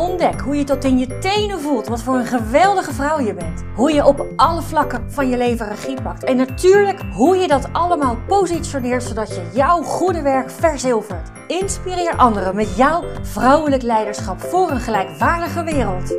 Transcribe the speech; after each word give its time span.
Ontdek 0.00 0.40
hoe 0.40 0.56
je 0.56 0.64
tot 0.64 0.84
in 0.84 0.98
je 0.98 1.18
tenen 1.18 1.60
voelt 1.60 1.86
wat 1.86 2.02
voor 2.02 2.14
een 2.14 2.26
geweldige 2.26 2.92
vrouw 2.92 3.20
je 3.20 3.34
bent. 3.34 3.64
Hoe 3.74 3.92
je 3.92 4.06
op 4.06 4.26
alle 4.36 4.62
vlakken 4.62 5.12
van 5.12 5.28
je 5.28 5.36
leven 5.36 5.68
regie 5.68 6.02
pakt. 6.02 6.24
En 6.24 6.36
natuurlijk 6.36 7.00
hoe 7.12 7.36
je 7.36 7.48
dat 7.48 7.72
allemaal 7.72 8.16
positioneert 8.26 9.02
zodat 9.02 9.28
je 9.28 9.50
jouw 9.54 9.82
goede 9.82 10.22
werk 10.22 10.50
verzilvert. 10.50 11.30
Inspireer 11.46 12.16
anderen 12.16 12.54
met 12.54 12.76
jouw 12.76 13.04
vrouwelijk 13.22 13.82
leiderschap 13.82 14.40
voor 14.40 14.70
een 14.70 14.80
gelijkwaardige 14.80 15.64
wereld. 15.64 16.16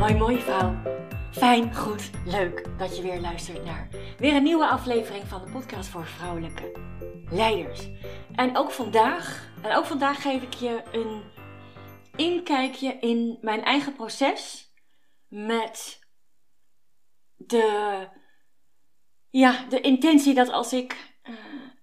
Hoi 0.00 0.16
mooie 0.16 0.40
vrouw. 0.40 0.74
Fijn, 1.30 1.74
goed, 1.76 2.10
leuk 2.24 2.64
dat 2.78 2.96
je 2.96 3.02
weer 3.02 3.20
luistert 3.20 3.64
naar 3.64 3.88
weer 4.18 4.34
een 4.34 4.42
nieuwe 4.42 4.68
aflevering 4.68 5.24
van 5.28 5.40
de 5.44 5.50
podcast 5.50 5.88
voor 5.88 6.06
vrouwelijke 6.06 6.72
leiders. 7.30 7.88
En 8.34 8.56
ook 8.56 8.70
vandaag, 8.70 9.48
en 9.62 9.76
ook 9.76 9.84
vandaag 9.84 10.22
geef 10.22 10.42
ik 10.42 10.54
je 10.54 10.82
een 10.92 11.22
inkijkje 12.16 12.98
in 12.98 13.38
mijn 13.40 13.64
eigen 13.64 13.92
proces 13.92 14.72
met 15.28 16.00
de, 17.36 18.08
ja, 19.30 19.64
de 19.68 19.80
intentie 19.80 20.34
dat 20.34 20.48
als 20.48 20.72
ik, 20.72 21.14
uh, 21.24 21.34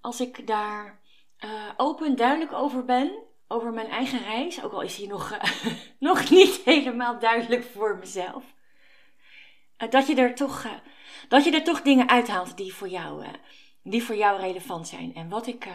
als 0.01 0.21
ik 0.21 0.47
daar 0.47 1.01
uh, 1.45 1.69
open 1.77 2.15
duidelijk 2.15 2.53
over 2.53 2.85
ben, 2.85 3.23
over 3.47 3.73
mijn 3.73 3.89
eigen 3.89 4.23
reis, 4.23 4.63
ook 4.63 4.71
al 4.71 4.81
is 4.81 4.95
die 4.95 5.07
nog, 5.07 5.31
uh, 5.31 5.73
nog 6.09 6.29
niet 6.29 6.61
helemaal 6.65 7.19
duidelijk 7.19 7.63
voor 7.63 7.97
mezelf, 7.97 8.43
dat, 9.89 10.07
je 10.07 10.15
er 10.15 10.35
toch, 10.35 10.67
dat 11.27 11.43
je 11.43 11.51
er 11.51 11.63
toch 11.63 11.81
dingen 11.81 12.09
uithaalt 12.09 12.57
die 12.57 12.73
voor 12.73 12.89
jou, 12.89 13.25
die 13.83 14.03
voor 14.03 14.15
jou 14.15 14.39
relevant 14.39 14.87
zijn. 14.87 15.15
En 15.15 15.29
wat 15.29 15.47
ik, 15.47 15.67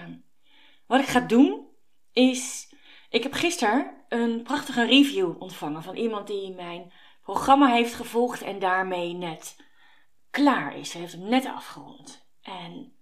wat 0.87 1.01
ik 1.01 1.07
ga 1.07 1.21
doen 1.21 1.69
is 2.13 2.74
ik 3.15 3.23
heb 3.23 3.33
gisteren 3.33 4.05
een 4.09 4.43
prachtige 4.43 4.85
review 4.85 5.43
ontvangen 5.43 5.83
van 5.83 5.97
iemand 5.97 6.27
die 6.27 6.55
mijn 6.55 6.93
programma 7.23 7.67
heeft 7.67 7.95
gevolgd 7.95 8.43
en 8.43 8.59
daarmee 8.59 9.13
net 9.13 9.57
klaar 10.31 10.77
is. 10.77 10.91
Ze 10.91 10.99
heeft 10.99 11.13
hem 11.13 11.29
net 11.29 11.47
afgerond. 11.47 12.29
En 12.43 12.97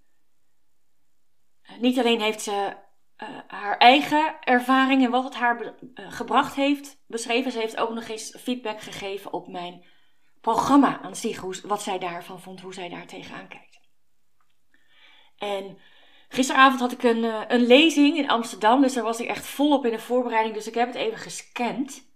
eh, 1.63 1.79
niet 1.79 1.99
alleen 1.99 2.21
heeft 2.21 2.43
ze 2.43 2.77
uh, 3.23 3.29
haar 3.47 3.77
eigen 3.79 4.41
ervaring 4.41 5.05
en 5.05 5.11
wat 5.11 5.25
het 5.25 5.35
haar 5.35 5.63
uh, 5.65 6.13
gebracht 6.13 6.55
heeft 6.55 7.03
beschreven, 7.07 7.53
ze 7.53 7.59
heeft 7.59 7.77
ook 7.77 7.95
nog 7.95 8.09
eens 8.09 8.37
feedback 8.39 8.81
gegeven 8.81 9.33
op 9.33 9.49
mijn 9.49 9.87
programma 10.41 11.01
aan 11.01 11.17
zich, 11.17 11.39
hoe, 11.39 11.61
wat 11.63 11.83
zij 11.83 11.99
daarvan 11.99 12.41
vond, 12.41 12.61
hoe 12.61 12.75
zij 12.75 12.89
daar 12.89 13.07
tegenaan 13.07 13.49
kijkt. 13.49 13.81
En 15.37 15.79
Gisteravond 16.33 16.81
had 16.81 16.93
ik 16.93 17.03
een, 17.03 17.25
uh, 17.25 17.41
een 17.49 17.67
lezing 17.67 18.17
in 18.17 18.31
Amsterdam, 18.31 18.81
dus 18.81 18.93
daar 18.93 19.05
was 19.05 19.21
ik 19.21 19.29
echt 19.29 19.47
volop 19.47 19.85
in 19.85 19.91
de 19.91 19.99
voorbereiding. 19.99 20.55
Dus 20.55 20.67
ik 20.67 20.75
heb 20.75 20.87
het 20.87 20.97
even 20.97 21.19
gescand. 21.19 22.11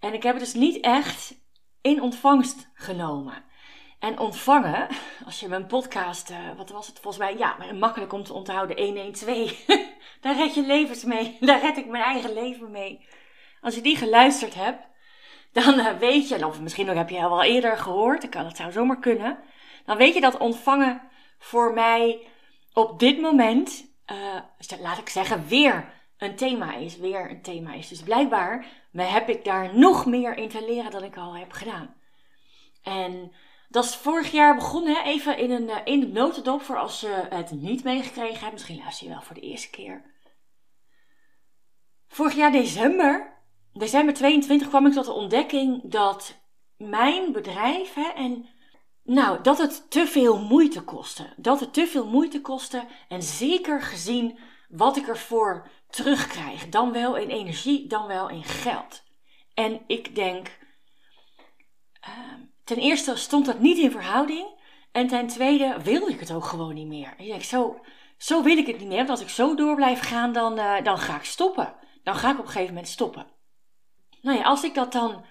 En 0.00 0.14
ik 0.14 0.22
heb 0.22 0.34
het 0.34 0.44
dus 0.44 0.54
niet 0.54 0.80
echt 0.80 1.34
in 1.80 2.02
ontvangst 2.02 2.70
genomen. 2.74 3.44
En 3.98 4.18
ontvangen, 4.18 4.88
als 5.26 5.40
je 5.40 5.48
mijn 5.48 5.66
podcast, 5.66 6.30
uh, 6.30 6.36
wat 6.56 6.70
was 6.70 6.86
het 6.86 7.00
volgens 7.00 7.24
mij, 7.24 7.36
ja, 7.36 7.56
makkelijk 7.72 8.12
om 8.12 8.22
te 8.22 8.32
onthouden, 8.32 8.84
112. 8.84 9.64
daar 10.20 10.36
red 10.36 10.54
je 10.54 10.62
levens 10.62 11.04
mee. 11.04 11.36
Daar 11.40 11.60
red 11.60 11.76
ik 11.76 11.86
mijn 11.86 12.04
eigen 12.04 12.32
leven 12.32 12.70
mee. 12.70 13.06
Als 13.60 13.74
je 13.74 13.80
die 13.80 13.96
geluisterd 13.96 14.54
hebt, 14.54 14.86
dan 15.52 15.78
uh, 15.78 15.98
weet 15.98 16.28
je, 16.28 16.46
of 16.46 16.60
misschien 16.60 16.90
ook 16.90 16.96
heb 16.96 17.10
je 17.10 17.22
al 17.22 17.30
wel 17.30 17.42
eerder 17.42 17.76
gehoord, 17.76 18.20
dan 18.20 18.30
kan 18.30 18.44
het 18.44 18.56
zou 18.56 18.72
zomaar 18.72 18.98
kunnen. 18.98 19.38
Dan 19.84 19.96
weet 19.96 20.14
je 20.14 20.20
dat 20.20 20.38
ontvangen 20.38 21.02
voor 21.38 21.74
mij 21.74 22.28
op 22.72 22.98
dit 22.98 23.20
moment, 23.20 23.94
uh, 24.12 24.40
laat 24.80 24.98
ik 24.98 25.08
zeggen, 25.08 25.46
weer 25.48 25.92
een 26.18 26.36
thema 26.36 26.74
is. 26.74 26.96
Weer 26.96 27.30
een 27.30 27.42
thema 27.42 27.72
is. 27.72 27.88
Dus 27.88 28.02
blijkbaar 28.02 28.66
heb 28.92 29.28
ik 29.28 29.44
daar 29.44 29.78
nog 29.78 30.06
meer 30.06 30.36
in 30.36 30.48
te 30.48 30.64
leren 30.64 30.90
dan 30.90 31.04
ik 31.04 31.16
al 31.16 31.36
heb 31.36 31.52
gedaan. 31.52 31.94
En 32.82 33.32
dat 33.68 33.84
is 33.84 33.94
vorig 33.94 34.30
jaar 34.30 34.54
begonnen, 34.54 35.04
even 35.04 35.38
in, 35.38 35.50
een, 35.50 35.68
uh, 35.68 35.76
in 35.84 36.00
de 36.00 36.06
notendop 36.06 36.62
voor 36.62 36.78
als 36.78 37.00
je 37.00 37.26
het 37.30 37.50
niet 37.50 37.84
meegekregen 37.84 38.40
hebt. 38.40 38.52
Misschien 38.52 38.78
luister 38.78 39.06
je 39.06 39.12
wel 39.12 39.22
voor 39.22 39.34
de 39.34 39.40
eerste 39.40 39.70
keer. 39.70 40.02
Vorig 42.08 42.34
jaar 42.34 42.52
december, 42.52 43.38
december 43.72 44.14
22, 44.14 44.68
kwam 44.68 44.86
ik 44.86 44.92
tot 44.92 45.04
de 45.04 45.12
ontdekking 45.12 45.80
dat 45.84 46.40
mijn 46.76 47.32
bedrijf 47.32 47.94
hè, 47.94 48.08
en 48.08 48.48
nou, 49.14 49.42
dat 49.42 49.58
het 49.58 49.90
te 49.90 50.06
veel 50.06 50.38
moeite 50.38 50.82
kostte. 50.82 51.32
Dat 51.36 51.60
het 51.60 51.72
te 51.72 51.86
veel 51.86 52.06
moeite 52.06 52.40
kostte 52.40 52.86
en 53.08 53.22
zeker 53.22 53.82
gezien 53.82 54.38
wat 54.68 54.96
ik 54.96 55.08
ervoor 55.08 55.68
terugkrijg. 55.88 56.68
Dan 56.68 56.92
wel 56.92 57.16
in 57.16 57.28
energie, 57.28 57.86
dan 57.86 58.06
wel 58.06 58.28
in 58.28 58.44
geld. 58.44 59.02
En 59.54 59.80
ik 59.86 60.14
denk, 60.14 60.58
uh, 62.08 62.14
ten 62.64 62.76
eerste 62.76 63.16
stond 63.16 63.46
dat 63.46 63.58
niet 63.58 63.78
in 63.78 63.90
verhouding. 63.90 64.46
En 64.92 65.06
ten 65.06 65.26
tweede 65.26 65.76
wilde 65.82 66.12
ik 66.12 66.20
het 66.20 66.32
ook 66.32 66.44
gewoon 66.44 66.74
niet 66.74 66.86
meer. 66.86 67.14
Ik 67.16 67.26
denk, 67.26 67.42
zo, 67.42 67.80
zo 68.18 68.42
wil 68.42 68.56
ik 68.56 68.66
het 68.66 68.78
niet 68.78 68.88
meer. 68.88 68.96
Want 68.96 69.10
als 69.10 69.20
ik 69.20 69.28
zo 69.28 69.54
door 69.54 69.74
blijf 69.74 70.00
gaan, 70.00 70.32
dan, 70.32 70.58
uh, 70.58 70.82
dan 70.82 70.98
ga 70.98 71.16
ik 71.16 71.24
stoppen. 71.24 71.74
Dan 72.02 72.14
ga 72.14 72.30
ik 72.30 72.38
op 72.38 72.44
een 72.44 72.50
gegeven 72.50 72.74
moment 72.74 72.92
stoppen. 72.92 73.26
Nou 74.20 74.38
ja, 74.38 74.44
als 74.44 74.62
ik 74.62 74.74
dat 74.74 74.92
dan 74.92 75.24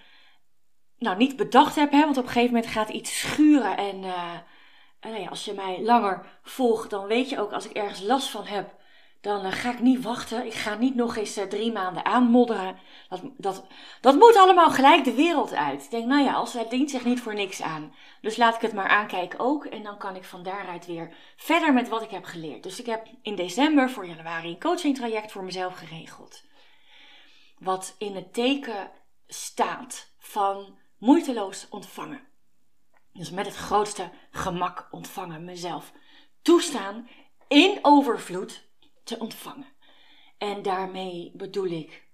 nou, 1.00 1.18
niet 1.18 1.36
bedacht 1.36 1.76
heb, 1.76 1.92
hè, 1.92 2.00
want 2.00 2.18
op 2.18 2.24
een 2.24 2.30
gegeven 2.30 2.54
moment 2.54 2.72
gaat 2.72 2.90
iets 2.90 3.20
schuren. 3.20 3.78
En 3.78 4.04
uh, 4.04 4.34
nou 5.02 5.20
ja, 5.20 5.30
als 5.30 5.46
je 5.46 5.54
mij 5.54 5.82
langer 5.82 6.40
volgt, 6.44 6.90
dan 6.90 7.08
weet 7.08 7.30
je 7.30 7.40
ook 7.40 7.52
als 7.52 7.66
ik 7.66 7.76
ergens 7.76 8.02
last 8.02 8.30
van 8.30 8.46
heb, 8.46 8.78
dan 9.22 9.46
uh, 9.46 9.52
ga 9.52 9.72
ik 9.72 9.80
niet 9.80 10.04
wachten. 10.04 10.46
Ik 10.46 10.54
ga 10.54 10.76
niet 10.76 10.96
nog 10.96 11.16
eens 11.16 11.40
drie 11.50 11.72
maanden 11.72 12.06
aanmodderen. 12.06 12.78
Dat, 13.10 13.22
dat, 13.38 13.66
dat 14.02 14.16
moet 14.16 14.38
allemaal 14.38 14.70
gelijk 14.70 15.04
de 15.04 15.14
wereld 15.14 15.54
uit. 15.54 15.84
Ik 15.84 15.92
denk, 15.92 16.06
nou 16.06 16.24
ja, 16.24 16.34
als 16.34 16.54
het 16.54 16.70
dient 16.70 16.90
zich 16.90 17.06
niet 17.06 17.22
voor 17.22 17.34
niks 17.34 17.62
aan. 17.62 17.94
Dus 18.22 18.38
laat 18.38 18.56
ik 18.56 18.62
het 18.62 18.74
maar 18.74 18.88
aankijken 18.88 19.40
ook. 19.40 19.66
En 19.66 19.84
dan 19.84 19.98
kan 19.98 20.16
ik 20.16 20.24
van 20.24 20.44
daaruit 20.44 20.86
weer 20.86 21.14
verder 21.36 21.74
met 21.74 21.90
wat 21.90 22.02
ik 22.02 22.10
heb 22.10 22.24
geleerd. 22.26 22.64
Dus 22.64 22.80
ik 22.80 22.86
heb 22.86 23.08
in 23.22 23.36
december 23.36 23.90
voor 23.90 24.06
januari 24.06 24.50
een 24.50 24.60
coaching 24.60 24.96
traject 24.96 25.32
voor 25.32 25.44
mezelf 25.44 25.74
geregeld. 25.74 26.44
Wat 27.58 27.96
in 27.98 28.16
het 28.16 28.34
teken 28.34 28.92
staat 29.28 30.12
van 30.18 30.78
moeiteloos 31.00 31.70
ontvangen. 31.70 32.28
Dus 33.14 33.32
met 33.32 33.46
het 33.46 33.56
grootste 33.56 34.12
gemak 34.32 34.88
ontvangen, 34.92 35.46
mezelf 35.46 35.94
toestaan 36.42 37.10
in 37.48 37.80
overvloed 37.82 38.70
te 39.04 39.20
ontvangen. 39.20 39.68
En 40.38 40.62
daarmee 40.62 41.32
bedoel 41.36 41.66
ik 41.66 42.08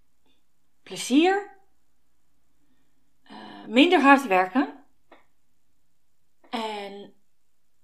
plezier, 0.83 1.59
uh, 3.23 3.65
minder 3.67 4.01
hard 4.01 4.27
werken 4.27 4.85
en 6.49 7.13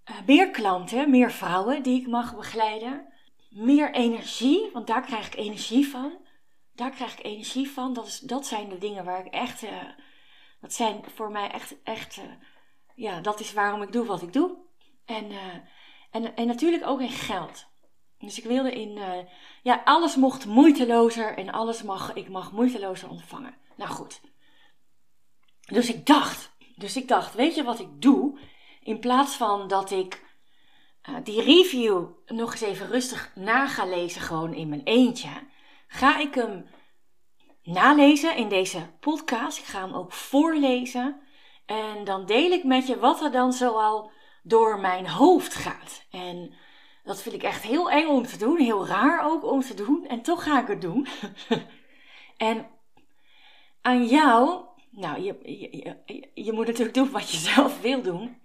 uh, 0.09 0.16
meer 0.25 0.51
klanten, 0.51 1.09
meer 1.09 1.31
vrouwen 1.31 1.83
die 1.83 2.01
ik 2.01 2.07
mag 2.07 2.35
begeleiden, 2.35 3.13
meer 3.50 3.94
energie, 3.94 4.69
want 4.73 4.88
daar 4.88 5.01
krijg 5.01 5.28
ik 5.28 5.35
energie 5.35 5.88
van. 5.88 6.25
Daar 6.73 6.91
krijg 6.91 7.18
ik 7.18 7.25
energie 7.25 7.69
van. 7.69 7.94
Dat, 7.94 8.07
is, 8.07 8.19
dat 8.19 8.45
zijn 8.45 8.69
de 8.69 8.78
dingen 8.78 9.06
waar 9.06 9.25
ik 9.25 9.33
echt 9.33 9.63
uh, 9.63 9.83
dat 10.62 10.74
zijn 10.74 11.04
voor 11.16 11.32
mij 11.32 11.52
echt, 11.52 11.76
echt 11.84 12.18
uh, 12.18 12.24
ja, 12.96 13.22
dat 13.22 13.40
is 13.40 13.54
waarom 13.54 13.82
ik 13.82 13.92
doe 13.92 14.06
wat 14.06 14.22
ik 14.22 14.34
doe. 14.34 14.58
En, 15.06 15.32
uh, 15.32 15.54
en, 16.12 16.36
en 16.36 16.48
natuurlijk 16.48 16.88
ook 16.88 17.02
in 17.02 17.10
geld. 17.10 17.66
Dus 18.18 18.38
ik 18.38 18.44
wilde 18.44 18.72
in, 18.72 18.98
uh, 18.98 19.18
ja, 19.63 19.81
alles 19.86 20.16
mocht 20.16 20.46
moeitelozer 20.46 21.38
en 21.38 21.52
alles 21.52 21.84
mag, 21.84 22.13
ik 22.13 22.30
mag 22.30 22.52
moeitelozer 22.52 23.10
ontvangen. 23.10 23.56
Nou 23.75 23.90
goed. 23.90 24.22
Dus 25.62 25.90
ik 25.90 26.06
dacht, 26.06 26.52
dus 26.75 26.96
ik 26.96 27.07
dacht, 27.07 27.34
weet 27.34 27.56
je 27.56 27.64
wat 27.64 27.80
ik 27.80 28.02
doe? 28.02 28.40
In 28.84 29.00
plaats 29.00 29.36
van 29.36 29.68
dat 29.68 29.92
ik 29.92 30.24
die 31.24 31.42
review 31.42 32.07
nog 32.25 32.52
eens 32.52 32.62
even 32.62 32.88
rustig 32.88 33.31
na 33.36 33.68
ga 33.68 33.86
lezen, 33.86 34.22
gewoon 34.22 34.54
in 34.54 34.69
mijn 34.69 34.84
eentje, 34.84 35.30
ga 35.88 36.18
ik 36.18 36.36
hem 36.36 36.66
nalezen 37.63 38.36
in 38.36 38.50
deze 38.50 38.90
podcast. 39.00 39.58
Ik 39.58 39.63
ga 39.63 39.81
hem 39.81 39.94
ook 39.94 40.13
voorlezen. 40.13 41.22
En 41.66 42.04
dan 42.04 42.25
deel 42.25 42.52
ik 42.52 42.63
met 42.63 42.88
je 42.88 43.00
wat 43.00 43.22
er 43.22 43.31
dan 43.31 43.54
zoal 43.54 44.12
door 44.44 44.80
mijn 44.80 45.08
hoofd 45.08 45.56
gaat. 45.56 46.06
En 46.12 46.54
dat 47.04 47.22
vind 47.22 47.36
ik 47.36 47.44
echt 47.44 47.62
heel 47.62 47.90
eng 47.92 48.08
om 48.08 48.25
te 48.25 48.38
doen. 48.38 48.58
Heel 48.58 48.88
raar 48.88 49.25
ook 49.25 49.44
om 49.44 49.62
te 49.62 49.74
doen. 49.74 50.08
En 50.08 50.22
toch 50.22 50.44
ga 50.44 50.62
ik 50.62 50.68
het 50.68 50.81
doen. 50.81 51.08
en 52.38 52.68
aan 53.81 54.06
jou, 54.06 54.66
nou, 54.90 55.22
je, 55.22 55.38
je, 56.06 56.30
je, 56.34 56.52
moet 56.52 56.68
natuurlijk 56.68 56.96
doen 56.96 57.12
wat 57.12 57.31
je 57.31 57.38
zelf 57.54 57.81
wil 57.81 58.02
doen. 58.02 58.42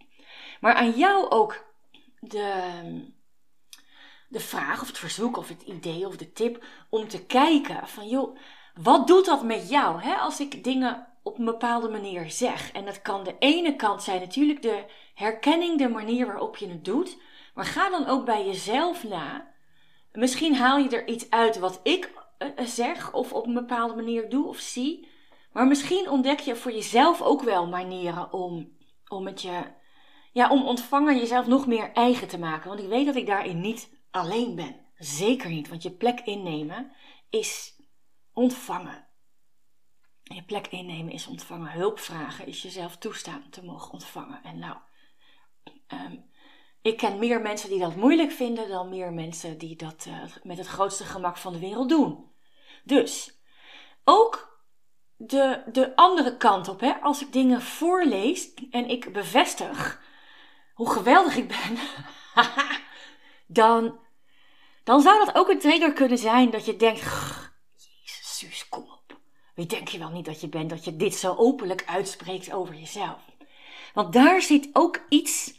Maar 0.61 0.75
aan 0.75 0.91
jou 0.91 1.31
ook 1.31 1.65
de, 2.21 2.63
de 4.29 4.41
vraag 4.41 4.81
of 4.81 4.87
het 4.87 4.99
verzoek 4.99 5.37
of 5.37 5.49
het 5.49 5.63
idee 5.63 6.07
of 6.07 6.17
de 6.17 6.33
tip 6.33 6.65
om 6.91 7.09
te 7.09 7.27
kijken 7.27 7.89
van 7.89 8.09
joh, 8.09 8.39
wat 8.83 9.07
doet 9.07 9.25
dat 9.25 9.45
met 9.45 9.69
jou 9.69 10.03
hè, 10.03 10.15
als 10.15 10.41
ik 10.41 10.65
dingen 10.65 11.07
op 11.23 11.39
een 11.39 11.45
bepaalde 11.45 11.89
manier 11.89 12.31
zeg? 12.31 12.73
En 12.73 12.85
dat 12.85 13.03
kan 13.03 13.25
de 13.25 13.37
ene 13.39 13.77
kant 13.77 14.03
zijn 14.03 14.21
natuurlijk 14.21 14.63
de 14.63 14.85
herkenning, 15.15 15.79
de 15.79 15.89
manier 15.89 16.27
waarop 16.27 16.57
je 16.57 16.69
het 16.69 16.85
doet. 16.85 17.19
Maar 17.55 17.65
ga 17.65 17.91
dan 17.91 18.07
ook 18.07 18.25
bij 18.25 18.47
jezelf 18.47 19.05
na. 19.05 19.55
Misschien 20.13 20.55
haal 20.55 20.79
je 20.79 20.89
er 20.89 21.09
iets 21.09 21.31
uit 21.31 21.59
wat 21.59 21.81
ik 21.83 22.13
uh, 22.39 22.49
zeg 22.67 23.13
of 23.13 23.33
op 23.33 23.47
een 23.47 23.55
bepaalde 23.55 23.95
manier 23.95 24.29
doe 24.29 24.47
of 24.47 24.59
zie. 24.59 25.09
Maar 25.53 25.67
misschien 25.67 26.11
ontdek 26.11 26.41
je 26.41 26.57
voor 26.57 26.73
jezelf 26.73 27.23
ook 27.23 27.43
wel 27.43 27.67
manieren 27.67 28.33
om, 28.33 28.77
om 29.09 29.27
het 29.27 29.43
je, 29.43 29.63
ja, 30.33 30.51
om 30.51 30.67
ontvanger 30.67 31.15
jezelf 31.15 31.47
nog 31.47 31.67
meer 31.67 31.93
eigen 31.93 32.29
te 32.29 32.39
maken. 32.39 32.69
Want 32.69 32.81
ik 32.81 32.89
weet 32.89 33.07
dat 33.07 33.17
ik 33.17 33.27
daarin 33.27 33.61
niet 33.61 33.91
alleen 34.11 34.55
ben. 34.55 34.77
Zeker 34.99 35.51
niet, 35.51 35.69
want 35.69 35.83
je 35.83 35.91
plek 35.91 36.21
innemen 36.21 36.93
is 37.31 37.76
ontvangen. 38.37 39.07
Je 40.23 40.45
plek 40.45 40.67
innemen 40.67 41.13
is 41.13 41.27
ontvangen. 41.27 41.73
Hulp 41.73 41.99
vragen 41.99 42.47
is 42.47 42.63
jezelf 42.63 42.97
toestaan 42.97 43.51
te 43.51 43.65
mogen 43.65 43.93
ontvangen. 43.93 44.43
En 44.43 44.59
nou, 44.59 44.77
um, 45.89 46.31
ik 46.83 46.97
ken 46.97 47.19
meer 47.19 47.41
mensen 47.41 47.69
die 47.69 47.79
dat 47.79 47.97
moeilijk 47.97 48.31
vinden 48.31 48.69
dan 48.69 48.89
meer 48.89 49.13
mensen 49.13 49.59
die 49.59 49.77
dat 49.77 50.05
uh, 50.09 50.23
met 50.43 50.59
het 50.59 50.67
grootste 50.67 51.05
gemak 51.05 51.37
van 51.37 51.53
de 51.53 51.59
wereld 51.59 51.89
doen. 51.89 52.33
Dus 52.85 53.41
ook 54.05 54.61
de, 55.17 55.63
de 55.73 55.97
andere 55.97 56.37
kant 56.37 56.69
op, 56.69 56.81
hè? 56.81 56.93
als 56.93 57.23
ik 57.23 57.33
dingen 57.33 57.63
voorlees 57.63 58.55
en 58.71 58.89
ik 58.89 59.13
bevestig 59.13 60.05
hoe 60.75 60.91
geweldig 60.91 61.37
ik 61.37 61.49
ben, 61.49 61.79
dan, 63.47 63.99
dan 64.85 65.01
zou 65.01 65.25
dat 65.25 65.35
ook 65.35 65.49
een 65.49 65.59
trigger 65.59 65.93
kunnen 65.93 66.19
zijn 66.19 66.51
dat 66.51 66.65
je 66.65 66.77
denkt: 66.77 67.01
Jezus, 67.75 68.39
Suus, 68.39 68.69
kom 68.69 68.83
op. 68.83 69.21
Wie 69.57 69.67
denk 69.67 69.89
je 69.89 69.99
wel 69.99 70.11
niet 70.11 70.25
dat 70.25 70.41
je 70.41 70.49
bent 70.49 70.71
dat 70.71 70.85
je 70.85 70.97
dit 70.97 71.15
zo 71.15 71.35
openlijk 71.35 71.85
uitspreekt 71.87 72.53
over 72.53 72.75
jezelf? 72.75 73.19
Want 73.95 74.13
daar 74.13 74.43
zit 74.43 74.69
ook 74.73 75.01
iets 75.09 75.55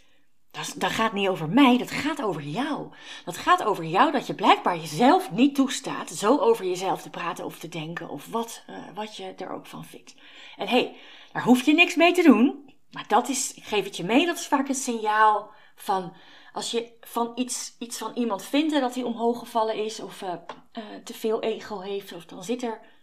dat, 0.51 0.73
dat 0.75 0.91
gaat 0.91 1.13
niet 1.13 1.27
over 1.27 1.49
mij, 1.49 1.77
dat 1.77 1.91
gaat 1.91 2.21
over 2.21 2.41
jou. 2.41 2.91
Dat 3.25 3.37
gaat 3.37 3.63
over 3.63 3.83
jou 3.83 4.11
dat 4.11 4.27
je 4.27 4.33
blijkbaar 4.33 4.77
jezelf 4.77 5.31
niet 5.31 5.55
toestaat 5.55 6.09
zo 6.09 6.37
over 6.37 6.65
jezelf 6.65 7.01
te 7.01 7.09
praten 7.09 7.45
of 7.45 7.59
te 7.59 7.69
denken 7.69 8.09
of 8.09 8.27
wat, 8.27 8.63
uh, 8.69 8.77
wat 8.95 9.15
je 9.15 9.33
er 9.37 9.49
ook 9.49 9.65
van 9.65 9.85
vindt. 9.85 10.15
En 10.57 10.67
hé, 10.67 10.79
hey, 10.79 10.95
daar 11.31 11.43
hoef 11.43 11.65
je 11.65 11.73
niks 11.73 11.95
mee 11.95 12.13
te 12.13 12.23
doen. 12.23 12.73
Maar 12.91 13.07
dat 13.07 13.29
is, 13.29 13.53
ik 13.53 13.63
geef 13.63 13.83
het 13.83 13.97
je 13.97 14.03
mee, 14.03 14.25
dat 14.25 14.37
is 14.37 14.47
vaak 14.47 14.67
een 14.67 14.75
signaal 14.75 15.51
van 15.75 16.13
als 16.53 16.71
je 16.71 16.97
van 17.01 17.31
iets, 17.35 17.75
iets 17.79 17.97
van 17.97 18.11
iemand 18.13 18.43
vindt 18.43 18.79
dat 18.79 18.95
hij 18.95 19.03
omhoog 19.03 19.39
gevallen 19.39 19.75
is 19.75 19.99
of 19.99 20.21
uh, 20.21 20.29
uh, 20.29 20.83
te 21.03 21.13
veel 21.13 21.41
ego 21.41 21.79
heeft, 21.79 22.13
of 22.13 22.25
dan 22.25 22.43
zit 22.43 22.63
er. 22.63 22.95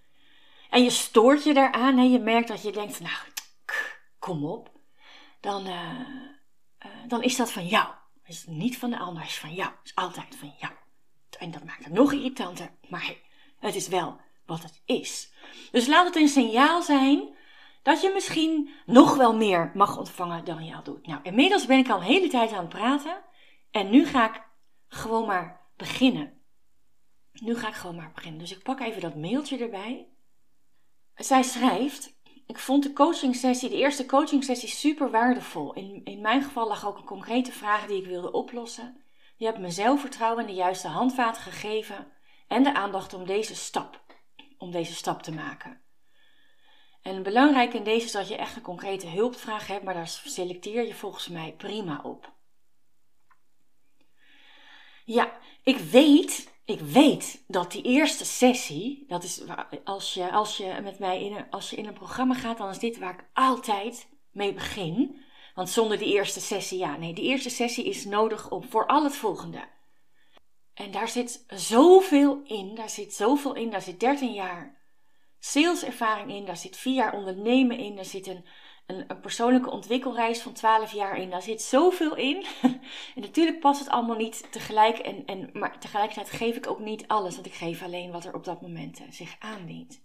En 0.75 0.83
je 0.83 0.91
stoort 0.91 1.45
je 1.45 1.55
daaraan 1.55 1.99
en 1.99 2.11
je 2.11 2.19
merkt 2.19 2.49
dat 2.49 2.63
je 2.63 2.73
denkt: 2.73 3.01
nou, 3.01 3.17
kom 4.19 4.45
op. 4.45 4.71
Dan 5.41 5.67
uh, 5.67 6.01
dan 7.07 7.23
is 7.23 7.37
dat 7.37 7.53
van 7.53 7.67
jou. 7.67 7.87
Het 8.23 8.35
is 8.35 8.45
niet 8.47 8.79
van 8.79 8.91
de 8.91 8.99
ander, 8.99 9.23
het 9.23 9.31
is 9.31 9.39
van 9.39 9.55
jou. 9.55 9.71
Het 9.71 9.85
is 9.85 9.95
altijd 9.95 10.37
van 10.37 10.55
jou. 10.59 10.73
En 11.39 11.51
dat 11.51 11.65
maakt 11.65 11.85
het 11.85 11.93
nog 11.93 12.13
irritanter, 12.13 12.71
maar 12.89 13.05
hey, 13.05 13.23
het 13.59 13.75
is 13.75 13.89
wel 13.89 14.21
wat 14.47 14.63
het 14.63 14.83
is. 14.85 15.33
Dus 15.71 15.87
laat 15.87 16.07
het 16.07 16.17
een 16.17 16.29
signaal 16.29 16.83
zijn 16.83 17.37
dat 17.83 18.01
je 18.01 18.11
misschien 18.15 18.71
nog 18.87 19.17
wel 19.17 19.37
meer 19.37 19.71
mag 19.75 19.97
ontvangen 19.99 20.45
dan 20.45 20.65
je 20.65 20.75
al 20.75 20.83
doet. 20.83 21.07
Nou, 21.07 21.21
inmiddels 21.23 21.67
ben 21.67 21.79
ik 21.79 21.89
al 21.89 21.97
een 21.97 22.03
hele 22.03 22.29
tijd 22.29 22.53
aan 22.53 22.59
het 22.59 22.69
praten 22.69 23.23
en 23.71 23.91
nu 23.91 24.07
ga 24.07 24.35
ik 24.35 24.43
gewoon 24.89 25.27
maar 25.27 25.61
beginnen. 25.77 26.41
Nu 27.33 27.57
ga 27.57 27.69
ik 27.69 27.75
gewoon 27.75 27.97
maar 27.97 28.13
beginnen. 28.15 28.41
Dus 28.41 28.53
ik 28.53 28.63
pak 28.63 28.81
even 28.81 29.01
dat 29.01 29.17
mailtje 29.17 29.59
erbij. 29.59 30.09
Zij 31.17 31.43
schrijft: 31.43 32.15
ik 32.47 32.59
vond 32.59 32.83
de 32.83 32.93
coaching 32.93 33.37
sessie, 33.37 33.69
de 33.69 33.77
eerste 33.77 34.07
coaching 34.07 34.45
sessie, 34.45 34.69
super 34.69 35.11
waardevol. 35.11 35.73
In, 35.73 36.01
in 36.05 36.21
mijn 36.21 36.43
geval 36.43 36.69
lag 36.69 36.87
ook 36.87 36.99
een 36.99 37.05
concrete 37.05 37.53
vraag 37.53 37.87
die 37.87 38.01
ik 38.01 38.07
wilde 38.07 38.33
oplossen. 38.33 39.05
Je 39.37 39.45
hebt 39.45 39.59
me 39.59 39.71
zelfvertrouwen 39.71 40.41
en 40.41 40.47
de 40.47 40.55
juiste 40.57 40.89
handvaten 40.89 41.43
gegeven 41.43 42.13
en 42.49 42.63
de 42.63 42.75
aandacht 42.75 43.15
om 43.15 43.27
deze 43.27 43.55
stap, 43.55 44.05
om 44.59 44.71
deze 44.71 44.95
stap 44.95 45.23
te 45.23 45.33
maken. 45.33 45.83
En 47.03 47.23
belangrijk 47.23 47.75
in 47.75 47.85
deze 47.85 48.07
is 48.07 48.13
dat 48.13 48.29
je 48.29 48.37
echt 48.37 48.57
een 48.57 48.63
concrete 48.63 49.07
hulpvraag 49.07 49.67
hebt, 49.67 49.85
maar 49.85 49.95
daar 49.95 50.09
selecteer 50.09 50.87
je 50.87 50.95
volgens 50.95 51.29
mij 51.29 51.55
prima 51.57 52.01
op. 52.03 52.33
Ja, 55.05 55.39
ik 55.63 55.79
weet 55.79 56.54
ik 56.65 56.81
weet 56.81 57.45
dat 57.47 57.73
die 57.73 57.83
eerste 57.83 58.25
sessie, 58.25 59.05
dat 59.07 59.25
is 59.25 59.43
als 59.85 60.15
je, 60.15 60.33
als 60.33 60.57
je 60.57 60.81
met 60.83 60.99
mij 60.99 61.25
in 61.25 61.35
een, 61.35 61.51
als 61.51 61.71
je 61.71 61.77
in 61.77 61.87
een 61.87 61.95
programma 61.95 62.35
gaat, 62.35 62.59
dan 62.59 62.69
is 62.69 62.79
dit 62.79 62.99
waar 62.99 63.15
ik 63.15 63.29
altijd 63.33 64.09
mee 64.31 64.53
begin. 64.53 65.23
Want 65.55 65.71
zonder 65.71 65.99
die 65.99 66.13
eerste 66.15 66.41
sessie, 66.41 66.79
ja, 66.79 66.97
nee, 66.97 67.15
die 67.15 67.25
eerste 67.25 67.51
sessie 67.51 67.85
is 67.85 68.05
nodig 68.05 68.51
om, 68.51 68.65
voor 68.65 68.87
al 68.87 69.05
het 69.05 69.17
volgende. 69.17 69.69
En 70.75 70.91
daar 70.91 71.09
zit 71.09 71.45
zoveel 71.49 72.43
in, 72.45 72.75
daar 72.75 72.91
zit 72.91 73.15
zoveel 73.15 73.55
in, 73.55 73.71
daar 73.71 73.83
zit 73.83 74.01
13 74.01 74.33
jaar 74.33 74.83
saleservaring 75.39 76.31
in, 76.31 76.45
daar 76.45 76.57
zit 76.57 76.77
4 76.77 76.95
jaar 76.95 77.15
ondernemen 77.15 77.79
in, 77.79 77.97
daar 77.97 78.05
zit 78.05 78.27
een 78.27 78.45
een, 78.87 79.21
persoonlijke 79.21 79.71
ontwikkelreis 79.71 80.41
van 80.41 80.53
12 80.53 80.93
jaar 80.93 81.19
in. 81.19 81.31
Daar 81.31 81.43
zit 81.43 81.63
zoveel 81.63 82.17
in. 82.17 82.45
en 83.15 83.21
natuurlijk 83.21 83.61
past 83.61 83.81
het 83.81 83.89
allemaal 83.89 84.17
niet 84.17 84.53
tegelijk. 84.53 84.99
En, 84.99 85.25
en, 85.27 85.51
maar 85.53 85.81
tegelijkertijd 85.81 86.31
geef 86.31 86.57
ik 86.57 86.67
ook 86.67 86.81
niet 86.81 87.09
alles, 87.09 87.35
want 87.35 87.47
ik 87.47 87.55
geef 87.55 87.83
alleen 87.83 88.11
wat 88.11 88.25
er 88.25 88.35
op 88.35 88.45
dat 88.45 88.63
moment 88.63 89.01
eh, 89.01 89.11
zich 89.11 89.37
aandient. 89.39 90.03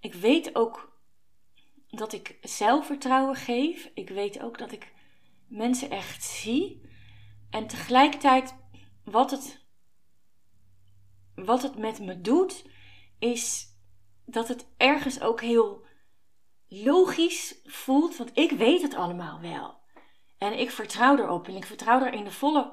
Ik 0.00 0.14
weet 0.14 0.54
ook 0.54 0.92
dat 1.88 2.12
ik 2.12 2.38
zelfvertrouwen 2.40 3.36
geef. 3.36 3.90
Ik 3.94 4.08
weet 4.08 4.42
ook 4.42 4.58
dat 4.58 4.72
ik 4.72 4.92
mensen 5.46 5.90
echt 5.90 6.24
zie. 6.24 6.82
En 7.50 7.66
tegelijkertijd, 7.66 8.54
wat 9.04 9.30
het, 9.30 9.64
wat 11.34 11.62
het 11.62 11.78
met 11.78 12.00
me 12.00 12.20
doet, 12.20 12.64
is 13.18 13.66
dat 14.26 14.48
het 14.48 14.66
ergens 14.76 15.20
ook 15.20 15.40
heel 15.40 15.83
logisch 16.82 17.60
voelt, 17.64 18.16
want 18.16 18.30
ik 18.34 18.50
weet 18.50 18.82
het 18.82 18.94
allemaal 18.94 19.40
wel. 19.40 19.82
En 20.38 20.58
ik 20.58 20.70
vertrouw 20.70 21.16
erop 21.18 21.48
en 21.48 21.56
ik 21.56 21.64
vertrouw 21.64 22.00
er 22.00 22.12
in 22.12 22.24
de 22.24 22.30
volle 22.30 22.72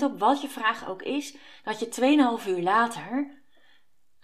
100% 0.00 0.04
op, 0.04 0.18
wat 0.18 0.42
je 0.42 0.48
vraag 0.48 0.88
ook 0.88 1.02
is, 1.02 1.36
dat 1.64 1.78
je 1.78 2.38
2,5 2.42 2.48
uur 2.48 2.62
later 2.62 3.42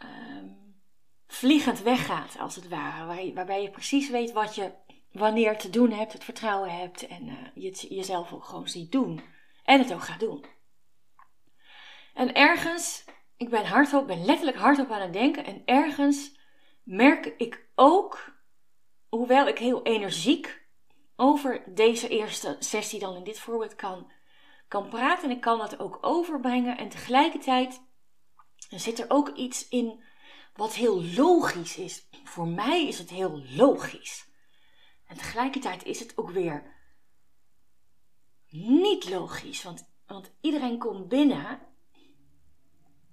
um, 0.02 0.82
vliegend 1.26 1.82
weggaat, 1.82 2.38
als 2.38 2.54
het 2.54 2.68
ware. 2.68 3.32
Waarbij 3.35 3.62
je 3.62 3.70
precies 3.70 4.11
weet 4.11 4.32
wat 4.32 4.54
je 4.54 4.73
wanneer 5.12 5.59
te 5.59 5.70
doen 5.70 5.90
hebt, 5.90 6.12
het 6.12 6.25
vertrouwen 6.25 6.78
hebt 6.78 7.06
en 7.06 7.26
uh, 7.26 7.35
je 7.54 7.94
jezelf 7.94 8.32
ook 8.32 8.44
gewoon 8.44 8.68
ziet 8.68 8.92
doen. 8.92 9.20
En 9.64 9.78
het 9.78 9.92
ook 9.92 10.04
gaat 10.04 10.20
doen. 10.20 10.44
En 12.14 12.35
ergens, 12.35 13.04
ik 13.37 13.49
ben 13.49 13.66
hardop, 13.66 14.06
ben 14.06 14.25
letterlijk 14.25 14.56
hardop 14.56 14.90
aan 14.90 15.00
het 15.00 15.12
denken 15.12 15.44
en 15.44 15.62
ergens 15.64 16.38
merk 16.82 17.35
ik 17.37 17.68
ook 17.75 18.39
hoewel 19.11 19.47
ik 19.47 19.59
heel 19.59 19.83
energiek 19.83 20.69
over 21.17 21.62
deze 21.75 22.09
eerste 22.09 22.57
sessie 22.59 23.00
dan 23.00 23.17
in 23.17 23.25
dit 23.25 23.38
voorbeeld 23.38 23.75
kan, 23.75 24.12
kan 24.69 24.88
praten 24.88 25.31
en 25.31 25.37
ik 25.37 25.40
kan 25.40 25.59
dat 25.59 25.79
ook 25.79 25.99
overbrengen 26.00 26.79
en 26.79 26.88
tegelijkertijd 26.88 27.83
zit 28.69 28.99
er 28.99 29.07
ook 29.09 29.29
iets 29.29 29.69
in 29.69 30.02
wat 30.55 30.75
heel 30.75 31.05
logisch 31.05 31.76
is. 31.76 32.09
Voor 32.25 32.49
mij 32.49 32.87
is 32.88 32.99
het 32.99 33.11
heel 33.11 33.43
logisch. 33.57 34.29
En 35.07 35.17
tegelijkertijd 35.17 35.85
is 35.85 36.00
het 36.00 36.19
ook 36.19 36.31
weer 36.31 36.79
niet 38.50 39.09
logisch, 39.09 39.62
want, 39.62 39.90
want 40.07 40.33
iedereen 40.40 40.79
komt 40.79 41.09
binnen, 41.09 41.61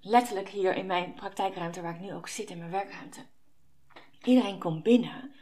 letterlijk 0.00 0.48
hier 0.48 0.74
in 0.74 0.86
mijn 0.86 1.14
praktijkruimte 1.14 1.80
waar 1.80 1.94
ik 1.94 2.00
nu 2.00 2.14
ook 2.14 2.28
zit 2.28 2.50
in 2.50 2.58
mijn 2.58 2.70
werkruimte. 2.70 3.26
Iedereen 4.22 4.58
komt 4.58 4.82
binnen 4.82 5.34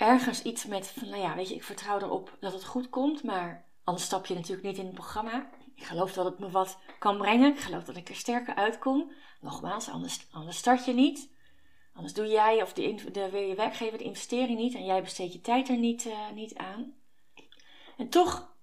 ergens 0.00 0.42
iets 0.42 0.66
met 0.66 0.94
nou 1.00 1.22
ja, 1.22 1.34
weet 1.34 1.48
je, 1.48 1.54
ik 1.54 1.64
vertrouw 1.64 2.00
erop 2.00 2.36
dat 2.40 2.52
het 2.52 2.64
goed 2.64 2.88
komt, 2.88 3.22
maar 3.22 3.64
anders 3.84 4.06
stap 4.06 4.26
je 4.26 4.34
natuurlijk 4.34 4.66
niet 4.66 4.78
in 4.78 4.86
het 4.86 4.94
programma. 4.94 5.50
Ik 5.74 5.84
geloof 5.84 6.12
dat 6.12 6.24
het 6.24 6.38
me 6.38 6.50
wat 6.50 6.78
kan 6.98 7.18
brengen. 7.18 7.52
Ik 7.52 7.60
geloof 7.60 7.84
dat 7.84 7.96
ik 7.96 8.08
er 8.08 8.14
sterker 8.14 8.54
uitkom. 8.54 9.12
Nogmaals, 9.40 9.88
anders, 9.88 10.26
anders 10.30 10.56
start 10.56 10.84
je 10.84 10.92
niet. 10.92 11.30
Anders 11.94 12.14
doe 12.14 12.26
jij 12.26 12.62
of 12.62 12.72
de, 12.72 13.10
de, 13.12 13.46
je 13.48 13.54
werkgever 13.54 13.98
de 13.98 14.04
investering 14.04 14.58
niet 14.58 14.74
en 14.74 14.84
jij 14.84 15.02
besteedt 15.02 15.32
je 15.32 15.40
tijd 15.40 15.68
er 15.68 15.78
niet, 15.78 16.04
uh, 16.04 16.30
niet 16.34 16.54
aan. 16.54 16.94
En 17.96 18.08
toch 18.08 18.54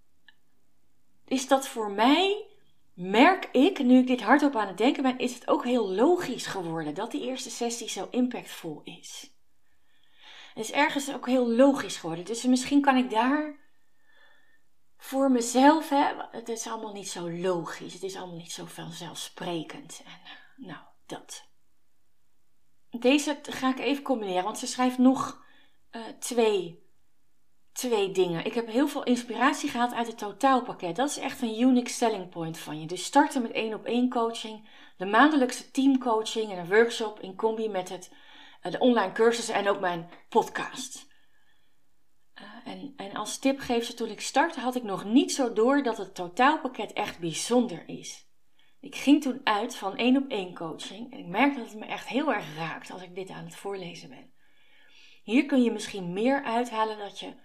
is 1.28 1.48
dat 1.48 1.68
voor 1.68 1.92
mij, 1.92 2.46
merk 2.94 3.50
ik, 3.52 3.84
nu 3.84 4.00
ik 4.00 4.08
dit 4.08 4.22
hardop 4.22 4.56
aan 4.56 4.68
het 4.68 4.78
denken 4.78 5.04
ben, 5.04 5.18
is 5.18 5.34
het 5.34 5.48
ook 5.48 5.64
heel 5.64 5.92
logisch 5.92 6.46
geworden 6.46 6.94
dat 6.94 7.12
die 7.12 7.22
eerste 7.22 7.50
sessie 7.50 7.90
zo 7.90 8.08
impactvol 8.12 8.82
is. 8.84 9.37
Het 10.58 10.66
is 10.66 10.72
ergens 10.72 11.14
ook 11.14 11.28
heel 11.28 11.50
logisch 11.50 11.98
geworden. 11.98 12.26
Dus 12.26 12.44
misschien 12.44 12.82
kan 12.82 12.98
ik 12.98 13.10
daar 13.10 13.56
voor 14.98 15.32
mezelf, 15.32 15.90
hè, 15.90 16.06
het 16.32 16.50
is 16.50 16.68
allemaal 16.68 16.94
niet 16.94 17.10
zo 17.10 17.32
logisch. 17.32 17.94
Het 17.94 18.04
is 18.04 18.16
allemaal 18.16 18.38
niet 18.38 18.52
zo 18.52 18.66
vanzelfsprekend. 18.66 20.02
En 20.06 20.66
nou, 20.66 20.80
dat. 21.06 21.46
Deze 22.90 23.40
ga 23.42 23.70
ik 23.70 23.80
even 23.80 24.04
combineren, 24.04 24.44
want 24.44 24.58
ze 24.58 24.68
schrijft 24.68 24.98
nog 24.98 25.46
uh, 25.92 26.02
twee, 26.20 26.84
twee 27.72 28.12
dingen. 28.12 28.46
Ik 28.46 28.54
heb 28.54 28.68
heel 28.68 28.88
veel 28.88 29.04
inspiratie 29.04 29.70
gehaald 29.70 29.94
uit 29.94 30.08
het 30.08 30.18
totaalpakket. 30.18 30.96
Dat 30.96 31.10
is 31.10 31.18
echt 31.18 31.42
een 31.42 31.60
unique 31.62 31.90
selling 31.90 32.30
point 32.30 32.58
van 32.58 32.80
je. 32.80 32.88
Dus 32.88 33.04
starten 33.04 33.42
met 33.42 33.52
één 33.52 33.74
op 33.74 33.86
één 33.86 34.10
coaching, 34.10 34.70
de 34.98 35.06
maandelijkse 35.06 35.72
teamcoaching 35.72 36.52
en 36.52 36.58
een 36.58 36.68
workshop 36.68 37.20
in 37.20 37.36
combi 37.36 37.70
met 37.70 37.90
het, 37.90 38.12
de 38.72 38.80
online 38.80 39.12
cursussen 39.12 39.56
en 39.56 39.70
ook 39.70 39.80
mijn 39.80 40.10
podcast. 40.30 41.08
Uh, 42.42 42.74
en, 42.74 42.94
en 42.98 43.16
als 43.16 43.38
tip 43.38 43.60
geef 43.60 43.86
ze, 43.86 43.94
toen 43.94 44.10
ik 44.10 44.22
startte 44.22 44.60
had 44.60 44.76
ik 44.76 44.84
nog 44.84 45.06
niet 45.06 45.32
zo 45.32 45.54
door 45.54 45.84
dat 45.84 45.98
het 45.98 46.16
totaalpakket 46.16 46.94
echt 46.94 47.20
bijzonder 47.20 47.84
is. 47.90 48.28
Ik 48.80 48.96
ging 48.96 49.22
toen 49.22 49.42
uit 49.44 49.76
van 49.76 49.98
één 49.98 50.18
op 50.18 50.30
één 50.30 50.54
coaching 50.54 51.12
en 51.12 51.20
ik 51.20 51.26
merkte 51.26 51.60
dat 51.60 51.70
het 51.70 51.80
me 51.80 51.86
echt 51.86 52.08
heel 52.08 52.34
erg 52.34 52.56
raakt 52.56 52.92
als 52.92 53.02
ik 53.02 53.16
dit 53.16 53.30
aan 53.30 53.46
het 53.46 53.56
voorlezen 53.56 54.10
ben. 54.10 54.34
Hier 55.24 55.46
kun 55.46 55.64
je 55.64 55.72
misschien 55.72 56.14
meer 56.14 56.44
uithalen 56.44 56.98
dat 56.98 57.20
je 57.20 57.36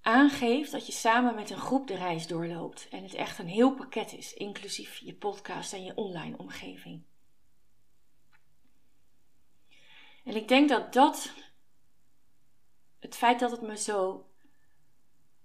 aangeeft 0.00 0.70
dat 0.70 0.86
je 0.86 0.92
samen 0.92 1.34
met 1.34 1.50
een 1.50 1.58
groep 1.58 1.86
de 1.86 1.96
reis 1.96 2.26
doorloopt 2.26 2.88
en 2.88 3.02
het 3.02 3.14
echt 3.14 3.38
een 3.38 3.48
heel 3.48 3.74
pakket 3.74 4.12
is, 4.12 4.34
inclusief 4.34 4.98
je 4.98 5.14
podcast 5.14 5.72
en 5.72 5.84
je 5.84 5.94
online 5.94 6.36
omgeving. 6.36 7.04
En 10.34 10.40
ik 10.40 10.48
denk 10.48 10.68
dat 10.68 10.92
dat, 10.92 11.32
het 12.98 13.14
feit 13.16 13.40
dat 13.40 13.50
het 13.50 13.62
me 13.62 13.76
zo, 13.76 14.26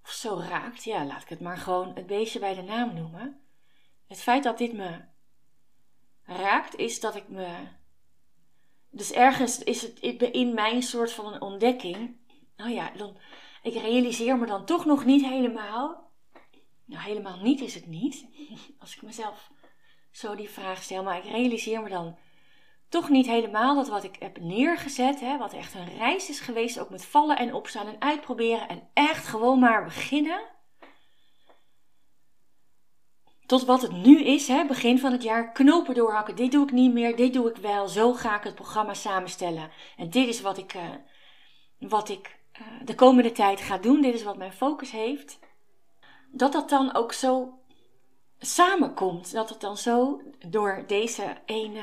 zo 0.03 0.39
raakt, 0.39 0.84
ja, 0.84 1.05
laat 1.05 1.22
ik 1.22 1.29
het 1.29 1.39
maar 1.39 1.58
gewoon 1.58 1.96
het 1.96 2.08
beestje 2.08 2.39
bij 2.39 2.55
de 2.55 2.62
naam 2.62 2.93
noemen 2.93 3.41
het 4.08 4.22
feit 4.22 4.43
dat 4.43 4.58
dit 4.58 4.74
me 4.74 5.01
raakt, 6.24 6.75
is 6.75 7.00
dat 7.00 7.15
ik 7.15 7.27
me. 7.27 7.67
Dus 8.89 9.12
ergens 9.12 9.60
is 9.63 9.81
het 9.81 10.00
in 10.22 10.53
mijn 10.53 10.84
soort 10.84 11.12
van 11.12 11.34
een 11.34 11.41
ontdekking. 11.41 12.17
Nou 12.55 12.72
ja, 12.72 12.91
dan, 12.91 13.17
ik 13.63 13.74
realiseer 13.74 14.38
me 14.38 14.46
dan 14.46 14.65
toch 14.65 14.86
nog 14.86 15.05
niet 15.05 15.25
helemaal. 15.25 16.12
Nou, 16.86 17.03
helemaal 17.03 17.39
niet 17.39 17.62
is 17.62 17.75
het 17.75 17.86
niet. 17.86 18.25
Als 18.79 18.96
ik 18.96 19.01
mezelf 19.01 19.51
zo 20.12 20.36
die 20.36 20.50
vraag 20.50 20.84
stel. 20.84 21.03
Maar 21.03 21.17
ik 21.17 21.31
realiseer 21.31 21.81
me 21.81 21.89
dan 21.89 22.17
toch 22.89 23.10
niet 23.10 23.25
helemaal 23.25 23.75
dat 23.75 23.88
wat 23.88 24.03
ik 24.03 24.15
heb 24.19 24.39
neergezet, 24.39 25.19
hè, 25.19 25.38
wat 25.38 25.53
echt 25.53 25.74
een 25.74 25.98
reis 25.98 26.29
is 26.29 26.39
geweest, 26.39 26.79
ook 26.79 26.89
met 26.89 27.05
vallen 27.05 27.38
en 27.38 27.53
opstaan 27.53 27.88
en 27.88 28.01
uitproberen 28.01 28.67
en 28.67 28.89
echt 28.93 29.27
gewoon 29.27 29.60
maar 29.60 29.84
beginnen 29.84 30.41
tot 33.50 33.65
wat 33.65 33.81
het 33.81 33.91
nu 33.91 34.24
is, 34.24 34.48
hè, 34.48 34.65
begin 34.65 35.00
van 35.00 35.12
het 35.12 35.24
jaar, 35.24 35.51
knopen 35.51 35.96
doorhakken. 35.96 36.36
Dit 36.36 36.51
doe 36.51 36.63
ik 36.63 36.72
niet 36.72 36.93
meer, 36.93 37.15
dit 37.15 37.34
doe 37.34 37.50
ik 37.50 37.55
wel. 37.55 37.88
Zo 37.88 38.13
ga 38.13 38.38
ik 38.38 38.43
het 38.43 38.55
programma 38.55 38.93
samenstellen. 38.93 39.72
En 39.98 40.10
dit 40.10 40.27
is 40.27 40.41
wat 40.41 40.58
ik, 40.58 40.74
uh, 40.74 40.81
wat 41.79 42.10
ik 42.10 42.39
uh, 42.53 42.67
de 42.86 42.96
komende 42.96 43.31
tijd 43.31 43.62
ga 43.62 43.77
doen. 43.77 44.01
Dit 44.01 44.13
is 44.13 44.24
wat 44.24 44.38
mijn 44.38 44.53
focus 44.53 44.91
heeft. 44.91 45.39
Dat 46.31 46.51
dat 46.51 46.69
dan 46.69 46.96
ook 46.96 47.13
zo 47.13 47.60
samenkomt. 48.39 49.31
Dat 49.31 49.50
het 49.50 49.62
dan 49.62 49.77
zo 49.77 50.22
door 50.48 50.84
deze 50.88 51.38
ene, 51.46 51.81